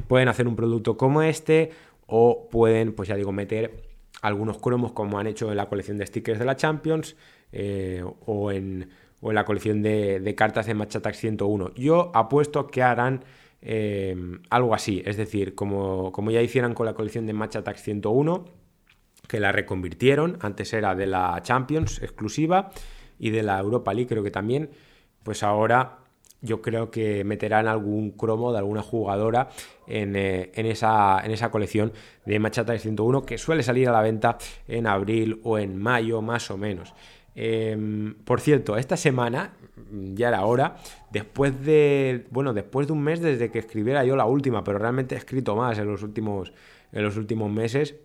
pueden 0.08 0.28
hacer 0.28 0.48
un 0.48 0.56
producto 0.56 0.98
como 0.98 1.22
este 1.22 1.72
o 2.08 2.48
pueden, 2.50 2.94
pues 2.94 3.08
ya 3.10 3.16
digo, 3.16 3.32
meter 3.32 3.84
algunos 4.22 4.58
cromos 4.58 4.92
como 4.92 5.20
han 5.20 5.28
hecho 5.28 5.52
en 5.52 5.58
la 5.58 5.68
colección 5.68 5.98
de 5.98 6.06
stickers 6.06 6.40
de 6.40 6.46
la 6.46 6.56
Champions 6.56 7.16
eh, 7.52 8.04
o, 8.26 8.52
en, 8.52 8.90
la 9.22 9.46
colección 9.46 9.82
de, 9.82 10.34
cartas 10.36 10.66
de 10.66 10.74
Match 10.74 10.96
Attack 10.96 11.16
101. 11.16 11.74
Yo 11.76 12.12
apuesto 12.14 12.68
que 12.68 12.82
harán 12.82 13.24
eh, 13.62 14.16
algo 14.50 14.74
así, 14.74 15.02
es 15.06 15.18
decir, 15.18 15.56
como, 15.56 16.12
como 16.12 16.32
ya 16.32 16.42
hicieran 16.42 16.74
con 16.74 16.86
la 16.86 16.94
colección 16.94 17.26
de 17.26 17.34
Match 17.34 17.58
Attack 17.58 17.78
101, 17.78 18.46
que 19.28 19.40
la 19.40 19.52
reconvirtieron, 19.52 20.38
antes 20.42 20.74
era 20.74 20.96
de 20.96 21.06
la 21.08 21.40
Champions 21.44 22.02
exclusiva, 22.02 22.72
y 23.20 23.32
de 23.32 23.44
la 23.44 23.60
Europa 23.60 23.94
League 23.94 24.08
creo 24.08 24.24
que 24.24 24.32
también, 24.32 24.70
pues 25.24 25.44
ahora 25.44 26.00
yo 26.42 26.62
creo 26.62 26.90
que 26.90 27.24
meterán 27.24 27.68
algún 27.68 28.12
cromo 28.12 28.52
de 28.52 28.60
alguna 28.60 28.82
jugadora 28.82 29.50
en, 29.88 30.16
eh, 30.16 30.52
esa, 30.56 31.20
en 31.24 31.32
esa, 31.32 31.52
colección 31.52 31.92
de 32.26 32.40
Machata 32.40 32.78
101 32.78 33.26
que 33.26 33.38
suele 33.38 33.62
salir 33.62 33.90
a 33.90 33.92
la 33.92 34.02
venta 34.02 34.38
en 34.68 34.88
abril 34.88 35.42
o 35.44 35.58
en 35.58 35.78
mayo 35.78 36.22
más 36.22 36.50
o 36.50 36.58
menos. 36.58 36.94
Em, 37.36 38.16
por 38.26 38.42
cierto, 38.42 38.78
esta 38.78 38.98
semana, 38.98 39.54
ya 39.92 40.30
era 40.30 40.46
hora, 40.46 40.76
después 41.12 41.64
de, 41.64 42.28
bueno, 42.32 42.54
después 42.54 42.88
de 42.88 42.94
un 42.94 43.02
mes 43.02 43.22
desde 43.22 43.52
que 43.52 43.60
escribiera 43.60 44.04
yo 44.04 44.16
la 44.16 44.26
última, 44.26 44.64
pero 44.64 44.80
realmente 44.80 45.16
he 45.16 45.18
escrito 45.18 45.56
más 45.56 45.78
en 45.78 45.88
los 45.88 46.04
últimos, 46.04 46.54
en 46.92 47.04
los 47.04 47.18
últimos 47.18 47.52
meses, 47.52 47.96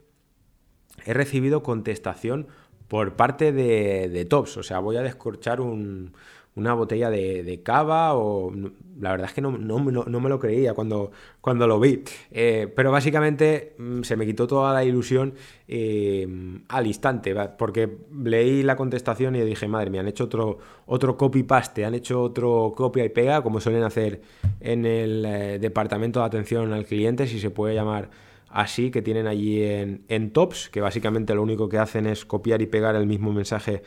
he 1.05 1.15
recibido 1.15 1.63
contestación 1.63 2.49
por 2.89 3.17
parte 3.17 3.53
de, 3.53 4.09
de 4.09 4.25
Tops. 4.25 4.57
O 4.59 4.63
sea, 4.63 4.79
voy 4.79 4.97
a 4.97 5.03
descorchar 5.03 5.61
un, 5.61 6.13
una 6.57 6.75
botella 6.75 7.11
de, 7.11 7.61
cava 7.63 8.15
o... 8.15 8.53
La 9.01 9.11
verdad 9.11 9.27
es 9.27 9.35
que 9.35 9.41
no, 9.41 9.51
me 9.51 10.29
lo 10.29 10.39
creía 10.39 10.73
cuando, 10.73 11.11
cuando 11.41 11.67
lo 11.67 11.81
vi. 11.81 12.05
Eh, 12.31 12.73
pero 12.75 12.93
básicamente 12.93 13.75
mm, 13.77 14.03
se 14.03 14.17
me 14.17 14.25
quitó 14.25 14.47
toda 14.47 14.73
la 14.73 14.85
ilusión 14.85 15.35
eh, 15.67 16.29
al 16.69 16.87
instante, 16.87 17.35
porque 17.59 17.99
leí 18.23 18.63
la 18.63 18.77
contestación 18.77 19.35
y 19.35 19.41
dije, 19.41 19.67
madre 19.67 19.91
mía, 19.91 20.01
han 20.01 20.07
hecho 20.07 20.25
otro, 20.25 20.59
otro 20.87 21.17
copy-paste, 21.17 21.85
han 21.85 21.95
hecho 21.95 22.23
otro 22.23 22.73
copia 22.77 23.05
y 23.05 23.09
pega, 23.09 23.43
como 23.43 23.61
suelen 23.61 23.83
hacer 23.83 24.23
en 24.61 24.87
el 24.87 25.25
eh, 25.25 25.59
departamento 25.59 26.21
de 26.21 26.27
atención 26.27 26.73
al 26.73 26.87
cliente, 26.87 27.27
si 27.27 27.41
se 27.41 27.51
puede 27.51 27.75
llamar 27.75 28.11
así, 28.49 28.93
que 28.93 29.03
tienen 29.03 29.27
allí 29.27 29.61
en, 29.61 30.05
en 30.09 30.31
Tops, 30.31 30.71
que 30.71 30.81
básicamente 30.81 31.35
lo 31.35 31.43
único 31.43 31.69
que 31.69 31.79
hacen 31.79 32.07
es 32.07 32.25
copiar 32.25 32.63
y 32.63 32.67
pegar 32.67 32.95
el 32.95 33.07
mismo 33.07 33.33
mensaje 33.33 33.83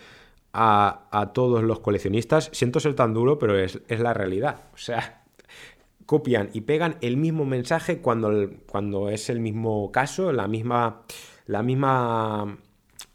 a, 0.60 1.32
todos 1.34 1.64
los 1.64 1.80
coleccionistas. 1.80 2.50
Siento 2.52 2.80
ser 2.80 2.96
tan 2.96 3.14
duro, 3.14 3.38
pero 3.38 3.58
es, 3.58 3.80
la 3.88 4.14
realidad. 4.14 4.64
O 4.74 4.78
sea, 4.78 5.24
copian 6.06 6.50
y 6.54 6.62
pegan 6.62 6.98
el 7.02 7.18
mismo 7.18 7.46
mensaje 7.46 8.00
cuando, 8.00 8.50
cuando 8.66 9.10
es 9.10 9.30
el 9.30 9.40
mismo 9.40 9.92
caso, 9.92 10.32
la 10.32 10.48
misma, 10.48 11.04
la 11.46 11.62
misma... 11.62 12.58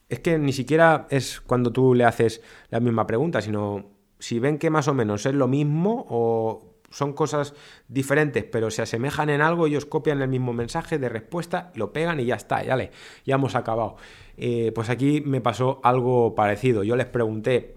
Es 0.09 0.21
que 0.21 0.39
ni 0.39 0.53
siquiera 0.53 1.07
es 1.11 1.41
cuando 1.41 1.73
tú 1.73 1.95
le 1.95 2.05
haces 2.05 2.43
la 2.69 2.81
misma 2.81 3.07
pregunta, 3.07 3.41
sino 3.41 3.87
si 4.19 4.39
ven 4.39 4.59
que 4.59 4.71
más 4.71 4.87
o 4.87 4.95
menos 4.95 5.27
es 5.27 5.35
lo 5.35 5.49
mismo 5.49 6.07
o 6.09 6.73
son 6.91 7.15
cosas 7.15 7.55
diferentes, 7.89 8.45
pero 8.45 8.71
se 8.71 8.83
asemejan 8.83 9.31
en 9.31 9.41
algo, 9.41 9.67
ellos 9.67 9.87
copian 9.87 10.21
el 10.21 10.29
mismo 10.29 10.53
mensaje 10.53 10.99
de 10.99 11.09
respuesta, 11.09 11.73
lo 11.75 11.93
pegan 11.93 12.21
y 12.21 12.27
ya 12.27 12.35
está, 12.35 12.63
ya, 12.63 12.77
le, 12.77 12.91
ya 13.25 13.37
hemos 13.37 13.55
acabado. 13.55 13.97
Eh, 14.37 14.73
pues 14.75 14.89
aquí 14.89 15.23
me 15.25 15.41
pasó 15.41 15.81
algo 15.83 16.35
parecido. 16.35 16.85
Yo 16.85 16.97
les 16.97 17.07
pregunté 17.07 17.77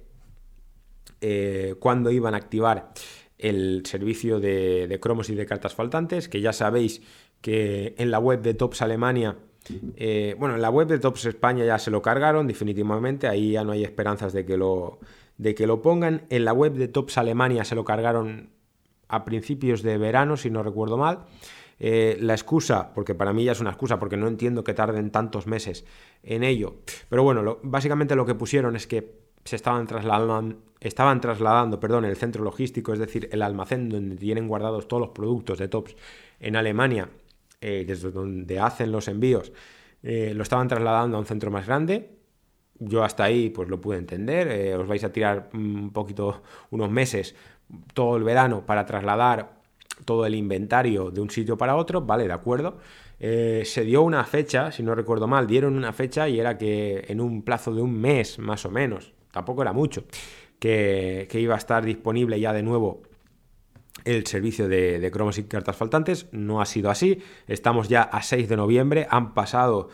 eh, 1.22 1.76
cuándo 1.80 2.12
iban 2.12 2.34
a 2.34 2.38
activar 2.38 2.94
el 3.38 3.84
servicio 3.86 4.40
de, 4.40 4.98
cromos 5.02 5.30
y 5.30 5.36
de 5.36 5.46
cartas 5.46 5.76
faltantes, 5.76 6.30
que 6.30 6.42
ya 6.42 6.54
sabéis 6.54 7.02
que 7.42 7.96
en 7.98 8.12
la 8.12 8.20
web 8.20 8.42
de 8.42 8.54
Tops 8.54 8.82
Alemania, 8.82 9.38
eh, 9.98 10.36
bueno, 10.40 10.56
en 10.56 10.62
la 10.62 10.70
web 10.70 10.88
de 10.88 11.00
Tops 11.00 11.26
España 11.26 11.66
ya 11.66 11.78
se 11.78 11.92
lo 11.92 12.02
cargaron 12.02 12.48
definitivamente, 12.48 13.28
ahí 13.28 13.52
ya 13.52 13.64
no 13.64 13.74
hay 13.74 13.84
esperanzas 13.84 14.34
de 14.34 14.46
que 14.46 14.58
lo, 14.58 15.00
de 15.38 15.54
que 15.54 15.68
lo 15.68 15.82
pongan. 15.82 16.24
En 16.30 16.46
la 16.46 16.54
web 16.54 16.74
de 16.74 16.88
Tops 16.88 17.18
Alemania 17.18 17.66
se 17.66 17.76
lo 17.76 17.84
cargaron 17.84 18.50
a 19.08 19.26
principios 19.26 19.84
de 19.84 19.98
verano, 19.98 20.38
si 20.38 20.50
no 20.50 20.64
recuerdo 20.64 20.98
mal. 20.98 21.26
Eh, 21.78 22.18
la 22.22 22.34
excusa, 22.34 22.94
porque 22.94 23.16
para 23.16 23.34
mí 23.34 23.44
ya 23.44 23.52
es 23.52 23.60
una 23.60 23.72
excusa, 23.72 24.00
porque 24.00 24.16
no 24.16 24.28
entiendo 24.28 24.64
que 24.64 24.74
tarden 24.74 25.12
tantos 25.12 25.46
meses 25.46 25.86
en 26.24 26.44
ello. 26.44 26.76
Pero 27.10 27.24
bueno, 27.24 27.60
básicamente 27.64 28.16
lo 28.16 28.26
que 28.26 28.36
pusieron 28.36 28.76
es 28.76 28.88
que 28.88 29.26
se 29.44 29.56
estaban 29.58 29.86
trasladando, 29.86 30.56
estaban 30.80 31.20
trasladando 31.22 31.80
perdón, 31.80 32.06
el 32.06 32.16
centro 32.16 32.44
logístico, 32.44 32.94
es 32.94 33.00
decir, 33.00 33.30
el 33.32 33.42
almacén 33.42 33.90
donde 33.90 34.16
tienen 34.16 34.48
guardados 34.48 34.88
todos 34.88 35.02
los 35.02 35.10
productos 35.10 35.60
de 35.60 35.68
Tops 35.68 35.96
en 36.40 36.56
Alemania, 36.56 37.10
eh, 37.62 37.84
desde 37.86 38.12
donde 38.12 38.60
hacen 38.60 38.92
los 38.92 39.08
envíos, 39.08 39.52
eh, 40.02 40.34
lo 40.34 40.44
estaban 40.44 40.68
trasladando 40.68 41.18
a 41.18 41.20
un 41.20 41.26
centro 41.26 41.52
más 41.52 41.68
grande. 41.68 42.12
Yo 42.80 43.04
hasta 43.04 43.24
ahí 43.24 43.50
pues 43.50 43.70
lo 43.70 43.80
pude 43.80 43.98
entender. 43.98 44.78
os 44.78 44.88
vais 44.88 45.04
a 45.04 45.12
tirar 45.12 45.50
un 45.54 45.92
poquito, 45.92 46.44
unos 46.72 46.90
meses, 46.92 47.36
todo 47.94 48.18
el 48.18 48.24
verano 48.24 48.66
para 48.66 48.86
trasladar 48.86 49.55
todo 50.04 50.26
el 50.26 50.36
inventario 50.36 51.12
de 51.12 51.22
un 51.22 51.30
sitio 51.30 51.58
para 51.58 51.76
otro, 51.76 52.02
vale, 52.02 52.28
de 52.28 52.34
acuerdo. 52.34 52.78
Eh, 53.20 53.64
se 53.66 53.84
dio 53.84 54.02
una 54.02 54.24
fecha, 54.26 54.72
si 54.72 54.84
no 54.84 54.94
recuerdo 54.94 55.28
mal, 55.28 55.48
dieron 55.48 55.76
una 55.76 55.94
fecha 55.94 56.28
y 56.28 56.40
era 56.40 56.58
que 56.58 57.06
en 57.08 57.22
un 57.22 57.44
plazo 57.44 57.74
de 57.74 57.82
un 57.82 58.00
mes 58.00 58.40
más 58.40 58.66
o 58.66 58.72
menos, 58.72 59.14
tampoco 59.32 59.62
era 59.62 59.72
mucho, 59.72 60.04
que, 60.60 61.28
iba 61.34 61.56
a 61.56 61.58
estar 61.58 61.86
disponible 61.86 62.40
ya 62.40 62.52
de 62.52 62.64
nuevo 62.64 63.04
el 64.04 64.28
servicio 64.28 64.68
de, 64.68 65.10
cromos 65.12 65.38
y 65.38 65.44
cartas 65.44 65.76
faltantes. 65.76 66.28
No 66.32 66.62
ha 66.62 66.66
sido 66.66 66.90
así. 66.90 67.20
Estamos 67.48 67.88
ya 67.88 68.04
a 68.04 68.22
6 68.22 68.50
de 68.50 68.58
noviembre. 68.58 69.08
Han 69.10 69.34
pasado, 69.34 69.90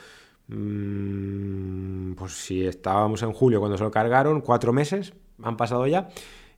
mm, 0.48 2.14
pues 2.14 2.34
si 2.34 2.66
estábamos 2.66 3.22
en 3.24 3.32
julio 3.32 3.60
cuando 3.60 3.78
se 3.78 3.84
lo 3.84 3.92
cargaron, 3.92 4.42
cuatro 4.42 4.74
meses 4.74 5.14
han 5.44 5.58
pasado 5.58 5.88
ya. 5.88 6.10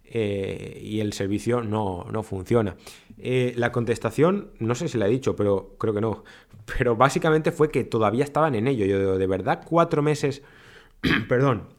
Eh, 0.06 0.80
y 0.84 1.00
el 1.00 1.14
servicio 1.14 1.62
no, 1.62 2.06
funciona. 2.24 2.76
Eh, 3.18 3.54
la 3.58 3.72
contestación, 3.72 4.52
no 4.60 4.76
sé 4.76 4.88
si 4.88 4.98
la 4.98 5.08
he 5.08 5.10
dicho, 5.10 5.36
pero 5.36 5.76
creo 5.78 5.94
que 5.94 6.02
no. 6.02 6.24
Pero 6.78 6.96
básicamente 6.96 7.52
fue 7.52 7.70
que 7.72 7.84
todavía 7.84 8.24
estaban 8.24 8.56
en 8.56 8.68
ello. 8.68 8.86
Yo 8.86 9.00
digo, 9.00 9.18
de 9.18 9.28
verdad, 9.28 9.62
cuatro 9.66 10.02
meses, 10.02 10.42
perdón, 11.30 11.70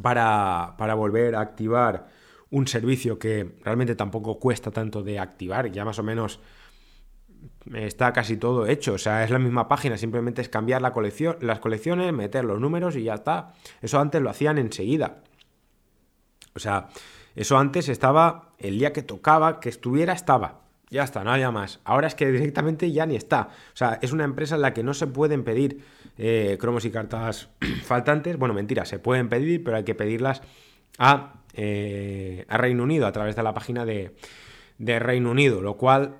para, 0.00 0.74
para 0.78 0.94
volver 0.94 1.34
a 1.34 1.40
activar 1.40 2.08
un 2.50 2.66
servicio 2.66 3.18
que 3.18 3.56
realmente 3.64 3.94
tampoco 3.94 4.38
cuesta 4.38 4.70
tanto 4.70 5.02
de 5.02 5.18
activar, 5.18 5.70
ya 5.70 5.84
más 5.84 5.98
o 5.98 6.02
menos 6.02 6.40
está 7.74 8.12
casi 8.12 8.36
todo 8.36 8.66
hecho. 8.66 8.94
O 8.94 8.98
sea, 8.98 9.24
es 9.24 9.30
la 9.30 9.38
misma 9.38 9.68
página, 9.68 9.96
simplemente 9.98 10.42
es 10.42 10.48
cambiar 10.48 10.82
la 10.82 10.92
colección, 10.92 11.36
las 11.40 11.60
colecciones, 11.60 12.12
meter 12.12 12.44
los 12.44 12.60
números 12.60 12.96
y 12.96 13.04
ya 13.04 13.14
está. 13.14 13.52
Eso 13.82 13.98
antes 13.98 14.22
lo 14.22 14.30
hacían 14.30 14.58
enseguida. 14.58 15.22
O 16.54 16.58
sea, 16.58 16.88
eso 17.36 17.58
antes 17.58 17.88
estaba, 17.88 18.54
el 18.58 18.78
día 18.78 18.92
que 18.92 19.02
tocaba, 19.02 19.60
que 19.60 19.68
estuviera, 19.68 20.14
estaba. 20.14 20.62
Ya 20.88 21.02
está, 21.02 21.22
no 21.22 21.32
había 21.32 21.50
más. 21.50 21.80
Ahora 21.84 22.06
es 22.06 22.14
que 22.14 22.30
directamente 22.32 22.90
ya 22.90 23.06
ni 23.06 23.16
está. 23.16 23.48
O 23.74 23.76
sea, 23.76 23.98
es 24.00 24.12
una 24.12 24.24
empresa 24.24 24.54
en 24.54 24.62
la 24.62 24.72
que 24.72 24.82
no 24.82 24.94
se 24.94 25.06
pueden 25.06 25.44
pedir 25.44 25.82
eh, 26.16 26.56
cromos 26.58 26.84
y 26.84 26.90
cartas 26.90 27.50
faltantes. 27.84 28.38
Bueno, 28.38 28.54
mentira, 28.54 28.84
se 28.86 28.98
pueden 28.98 29.28
pedir, 29.28 29.62
pero 29.62 29.76
hay 29.76 29.84
que 29.84 29.94
pedirlas 29.94 30.42
a, 30.98 31.42
eh, 31.54 32.46
a 32.48 32.56
Reino 32.56 32.84
Unido 32.84 33.06
a 33.06 33.12
través 33.12 33.36
de 33.36 33.42
la 33.42 33.52
página 33.52 33.84
de, 33.84 34.16
de 34.78 34.98
Reino 34.98 35.30
Unido, 35.30 35.60
lo 35.60 35.76
cual 35.76 36.16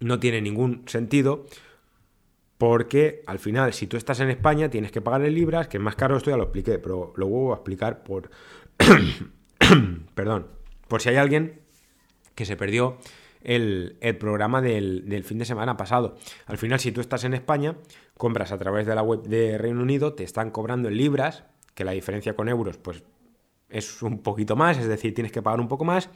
no 0.00 0.18
tiene 0.18 0.42
ningún 0.42 0.82
sentido 0.86 1.46
porque 2.58 3.22
al 3.26 3.38
final, 3.38 3.72
si 3.74 3.86
tú 3.86 3.96
estás 3.96 4.20
en 4.20 4.30
España, 4.30 4.70
tienes 4.70 4.90
que 4.90 5.00
pagar 5.00 5.22
en 5.22 5.34
libras, 5.34 5.68
que 5.68 5.76
es 5.76 5.82
más 5.82 5.96
caro, 5.96 6.16
esto 6.16 6.30
ya 6.30 6.36
lo 6.36 6.44
expliqué, 6.44 6.78
pero 6.78 7.12
lo 7.16 7.26
vuelvo 7.26 7.52
a 7.52 7.56
explicar 7.56 8.02
por, 8.02 8.30
Perdón. 10.14 10.48
Por 10.88 11.00
si 11.00 11.08
hay 11.10 11.16
alguien 11.16 11.60
que 12.34 12.44
se 12.44 12.56
perdió 12.56 12.98
el, 13.42 13.96
programa 14.18 14.60
del, 14.60 15.22
fin 15.24 15.38
de 15.38 15.44
semana 15.44 15.76
pasado. 15.76 16.16
Al 16.46 16.58
final, 16.58 16.80
si 16.80 16.92
tú 16.92 17.00
estás 17.00 17.24
en 17.24 17.34
España, 17.34 17.76
compras 18.16 18.52
a 18.52 18.58
través 18.58 18.86
de 18.86 18.94
la 18.94 19.02
web 19.02 19.22
de 19.22 19.58
Reino 19.58 19.82
Unido, 19.82 20.14
te 20.14 20.24
están 20.24 20.50
cobrando 20.50 20.88
en 20.88 20.96
libras, 20.96 21.44
que 21.74 21.84
la 21.84 21.92
diferencia 21.92 22.34
con 22.34 22.48
euros, 22.48 22.78
pues 22.78 23.02
es 23.68 24.02
un 24.02 24.22
poquito 24.22 24.56
más, 24.56 24.78
es 24.78 24.86
decir, 24.86 25.14
tienes 25.14 25.32
que 25.32 25.42
pagar 25.42 25.60
un 25.60 25.68
poco 25.68 25.84
más. 25.84 26.10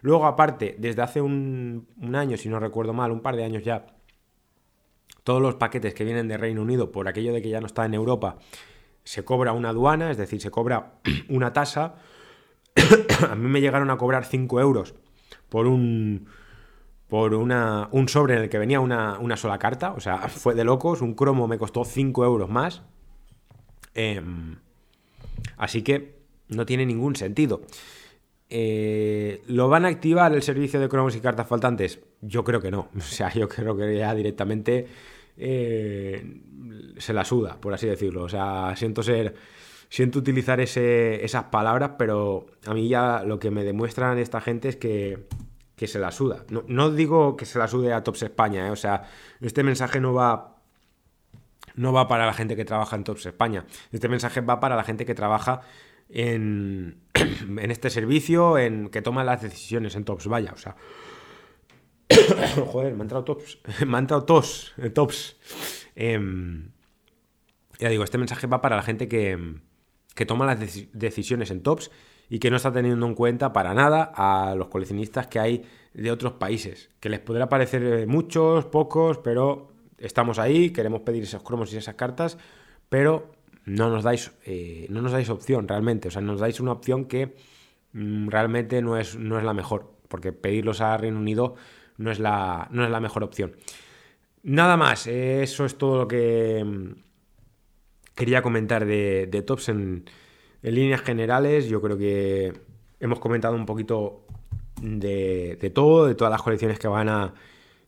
Luego, 0.00 0.26
aparte, 0.26 0.76
desde 0.78 1.02
hace 1.02 1.20
un, 1.20 1.86
un 2.00 2.14
año, 2.16 2.36
si 2.36 2.48
no 2.48 2.58
recuerdo 2.58 2.92
mal, 2.92 3.12
un 3.12 3.20
par 3.20 3.36
de 3.36 3.44
años 3.44 3.62
ya, 3.62 3.86
todos 5.22 5.40
los 5.40 5.54
paquetes 5.54 5.94
que 5.94 6.04
vienen 6.04 6.26
de 6.26 6.36
Reino 6.36 6.62
Unido, 6.62 6.90
por 6.90 7.06
aquello 7.06 7.32
de 7.32 7.42
que 7.42 7.50
ya 7.50 7.60
no 7.60 7.66
está 7.66 7.84
en 7.84 7.94
Europa, 7.94 8.38
se 9.04 9.24
cobra 9.24 9.52
una 9.52 9.70
aduana, 9.70 10.10
es 10.10 10.16
decir, 10.16 10.40
se 10.40 10.50
cobra 10.50 10.94
una 11.28 11.52
tasa 11.52 11.96
a 13.28 13.34
mí 13.34 13.48
me 13.48 13.60
llegaron 13.60 13.90
a 13.90 13.96
cobrar 13.96 14.24
5 14.24 14.60
euros 14.60 14.94
por 15.48 15.66
un 15.66 16.26
por 17.12 17.34
una, 17.34 17.90
un 17.92 18.08
sobre 18.08 18.36
en 18.36 18.42
el 18.44 18.48
que 18.48 18.56
venía 18.56 18.80
una, 18.80 19.36
sola 19.36 19.58
carta. 19.58 19.92
O 19.92 20.00
sea, 20.00 20.16
fue 20.28 20.54
de 20.54 20.64
locos. 20.64 21.02
Un 21.02 21.12
cromo 21.12 21.46
me 21.46 21.58
costó 21.58 21.84
5 21.84 22.24
euros 22.24 22.48
más. 22.48 22.80
Em, 23.92 24.56
así 25.58 25.82
que 25.82 26.22
no 26.48 26.64
tiene 26.64 26.86
ningún 26.86 27.14
sentido. 27.14 27.60
Eh, 28.48 29.42
¿Lo 29.46 29.68
van 29.68 29.84
a 29.84 29.88
activar 29.88 30.32
el 30.32 30.42
servicio 30.42 30.80
de 30.80 30.88
cromos 30.88 31.14
y 31.14 31.20
cartas 31.20 31.46
faltantes? 31.46 32.00
Yo 32.22 32.44
creo 32.44 32.62
que 32.62 32.70
no. 32.70 32.88
O 32.96 33.00
sea, 33.02 33.30
yo 33.34 33.46
creo 33.46 33.76
que 33.76 33.94
ya 33.94 34.14
directamente 34.14 34.86
eh, 35.36 36.40
se 36.96 37.12
la 37.12 37.26
suda, 37.26 37.60
por 37.60 37.74
así 37.74 37.86
decirlo. 37.86 38.22
O 38.22 38.28
sea, 38.30 38.74
siento 38.74 39.02
ser 39.02 39.34
siento 39.92 40.20
utilizar 40.20 40.58
esas 40.58 41.44
palabras, 41.44 41.92
pero 41.98 42.46
a 42.64 42.72
mí 42.72 42.88
ya 42.88 43.22
lo 43.24 43.38
que 43.38 43.50
me 43.50 43.62
demuestran 43.62 44.16
esta 44.16 44.40
gente 44.40 44.70
es 44.70 44.76
que, 44.76 45.28
se 45.86 45.98
la 45.98 46.12
suda. 46.12 46.46
No, 46.66 46.90
digo 46.90 47.36
que 47.36 47.44
se 47.44 47.58
la 47.58 47.68
sude 47.68 47.92
a 47.92 48.02
Tops 48.02 48.22
España, 48.22 48.68
¿eh? 48.68 48.70
o 48.70 48.76
sea, 48.76 49.02
este 49.42 49.62
mensaje 49.62 50.00
no 50.00 50.14
va, 50.14 50.56
no 51.74 51.92
va 51.92 52.08
para 52.08 52.24
la 52.24 52.32
gente 52.32 52.56
que 52.56 52.64
trabaja 52.64 52.96
en 52.96 53.04
Tops 53.04 53.26
España. 53.26 53.66
Este 53.90 54.08
mensaje 54.08 54.40
va 54.40 54.60
para 54.60 54.76
la 54.76 54.84
gente 54.84 55.04
que 55.04 55.14
trabaja 55.14 55.60
en, 56.08 57.02
este 57.58 57.90
servicio, 57.90 58.56
en 58.56 58.88
que 58.88 59.02
toma 59.02 59.24
las 59.24 59.42
decisiones 59.42 59.94
en 59.94 60.06
tops, 60.06 60.26
vaya, 60.26 60.52
o 60.54 60.56
sea. 60.56 60.74
Joder, 62.72 62.94
me 62.94 63.00
ha 63.00 63.02
entrado 63.02 63.24
tops. 63.24 63.58
me 63.86 63.96
ha 63.96 64.00
entrado 64.00 64.24
tos, 64.24 64.72
eh, 64.78 64.88
tops. 64.88 65.36
Em, 65.96 66.70
ya 67.78 67.90
digo, 67.90 68.04
este 68.04 68.16
mensaje 68.16 68.46
va 68.46 68.62
para 68.62 68.76
la 68.76 68.82
gente 68.82 69.06
que, 69.06 69.60
que 70.14 70.26
toma 70.26 70.46
las 70.46 70.58
decisiones 70.92 71.50
en 71.50 71.62
tops 71.62 71.90
y 72.28 72.38
que 72.38 72.50
no 72.50 72.56
está 72.56 72.72
teniendo 72.72 73.06
en 73.06 73.14
cuenta 73.14 73.52
para 73.52 73.74
nada 73.74 74.12
a 74.14 74.54
los 74.54 74.68
coleccionistas 74.68 75.26
que 75.26 75.38
hay 75.38 75.64
de 75.94 76.10
otros 76.10 76.32
países. 76.34 76.90
Que 77.00 77.08
les 77.08 77.20
podrá 77.20 77.48
parecer 77.48 77.82
eh, 77.82 78.06
muchos, 78.06 78.64
pocos, 78.66 79.18
pero 79.18 79.72
estamos 79.98 80.38
ahí, 80.38 80.70
queremos 80.70 81.02
pedir 81.02 81.22
esos 81.24 81.42
cromos 81.42 81.72
y 81.72 81.76
esas 81.76 81.94
cartas, 81.94 82.38
pero 82.88 83.32
no 83.64 83.90
nos 83.90 84.02
dais, 84.02 84.32
eh, 84.44 84.86
no 84.90 85.02
nos 85.02 85.12
dais 85.12 85.28
opción 85.28 85.68
realmente. 85.68 86.08
O 86.08 86.10
sea, 86.10 86.22
nos 86.22 86.40
dais 86.40 86.58
una 86.60 86.72
opción 86.72 87.04
que 87.04 87.36
mm, 87.92 88.28
realmente 88.28 88.82
no 88.82 88.96
es, 88.96 89.16
no 89.16 89.38
es 89.38 89.44
la 89.44 89.54
mejor, 89.54 89.92
porque 90.08 90.32
pedirlos 90.32 90.80
a 90.80 90.96
Reino 90.96 91.18
Unido 91.18 91.54
no 91.98 92.10
es 92.10 92.18
la, 92.18 92.68
no 92.70 92.84
es 92.84 92.90
la 92.90 93.00
mejor 93.00 93.24
opción. 93.24 93.52
Nada 94.42 94.76
más, 94.76 95.06
eso 95.06 95.64
es 95.64 95.78
todo 95.78 95.98
lo 95.98 96.08
que 96.08 96.64
mm, 96.64 96.92
quería 98.14 98.42
comentar 98.42 98.86
de, 98.86 99.44
Tops 99.46 99.68
en, 99.68 100.04
líneas 100.62 101.00
generales. 101.02 101.68
Yo 101.68 101.80
creo 101.80 101.98
que 101.98 102.52
hemos 103.00 103.18
comentado 103.18 103.54
un 103.56 103.66
poquito 103.66 104.24
de, 104.80 105.58
de 105.60 105.70
todo, 105.70 106.06
de 106.06 106.14
todas 106.14 106.30
las 106.30 106.42
colecciones 106.42 106.78
que 106.78 106.88
van 106.88 107.08
a, 107.08 107.34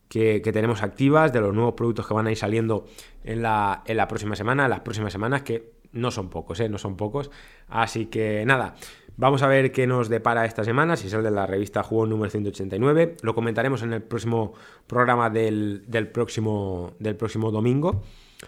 que, 0.09 0.51
tenemos 0.53 0.83
activas, 0.83 1.33
de 1.33 1.41
los 1.41 1.53
nuevos 1.53 1.73
productos 1.73 2.07
que 2.07 2.13
van 2.13 2.27
a 2.27 2.31
ir 2.31 2.37
saliendo 2.37 2.85
en 3.23 3.41
la, 3.41 3.83
próxima 4.07 4.35
semana, 4.35 4.67
las 4.67 4.81
próximas 4.81 5.11
semanas, 5.11 5.41
que 5.41 5.73
no 5.91 6.11
son 6.11 6.29
pocos, 6.29 6.59
¿eh? 6.59 6.69
no 6.69 6.77
son 6.77 6.95
pocos. 6.95 7.31
Así 7.67 8.07
que 8.07 8.45
nada, 8.45 8.75
vamos 9.17 9.41
a 9.43 9.47
ver 9.47 9.71
qué 9.71 9.87
nos 9.87 10.09
depara 10.09 10.45
esta 10.45 10.63
semana, 10.63 10.95
si 10.95 11.09
sale 11.09 11.23
de 11.23 11.31
la 11.31 11.45
revista 11.45 11.83
Juego 11.83 12.05
número 12.05 12.29
189. 12.29 13.17
Lo 13.21 13.33
comentaremos 13.33 13.81
en 13.81 13.93
el 13.93 14.01
próximo 14.01 14.53
programa 14.87 15.29
del, 15.29 15.83
próximo, 16.13 16.93
del 16.99 17.15
próximo 17.15 17.51
domingo. 17.51 18.03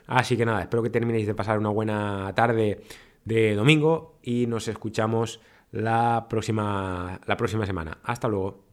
Así 0.05 0.37
que 0.37 0.45
nada, 0.45 0.61
espero 0.61 0.83
que 0.83 0.89
terminéis 0.89 1.27
de 1.27 1.35
pasar 1.35 1.57
una 1.59 1.69
buena 1.69 2.31
tarde 2.35 2.81
de 3.25 3.55
domingo 3.55 4.19
y 4.23 4.47
nos 4.47 4.67
escuchamos 4.67 5.41
la 5.71 6.27
próxima, 6.29 7.19
la 7.25 7.37
próxima 7.37 7.65
semana. 7.65 7.97
Hasta 8.03 8.27
luego. 8.27 8.66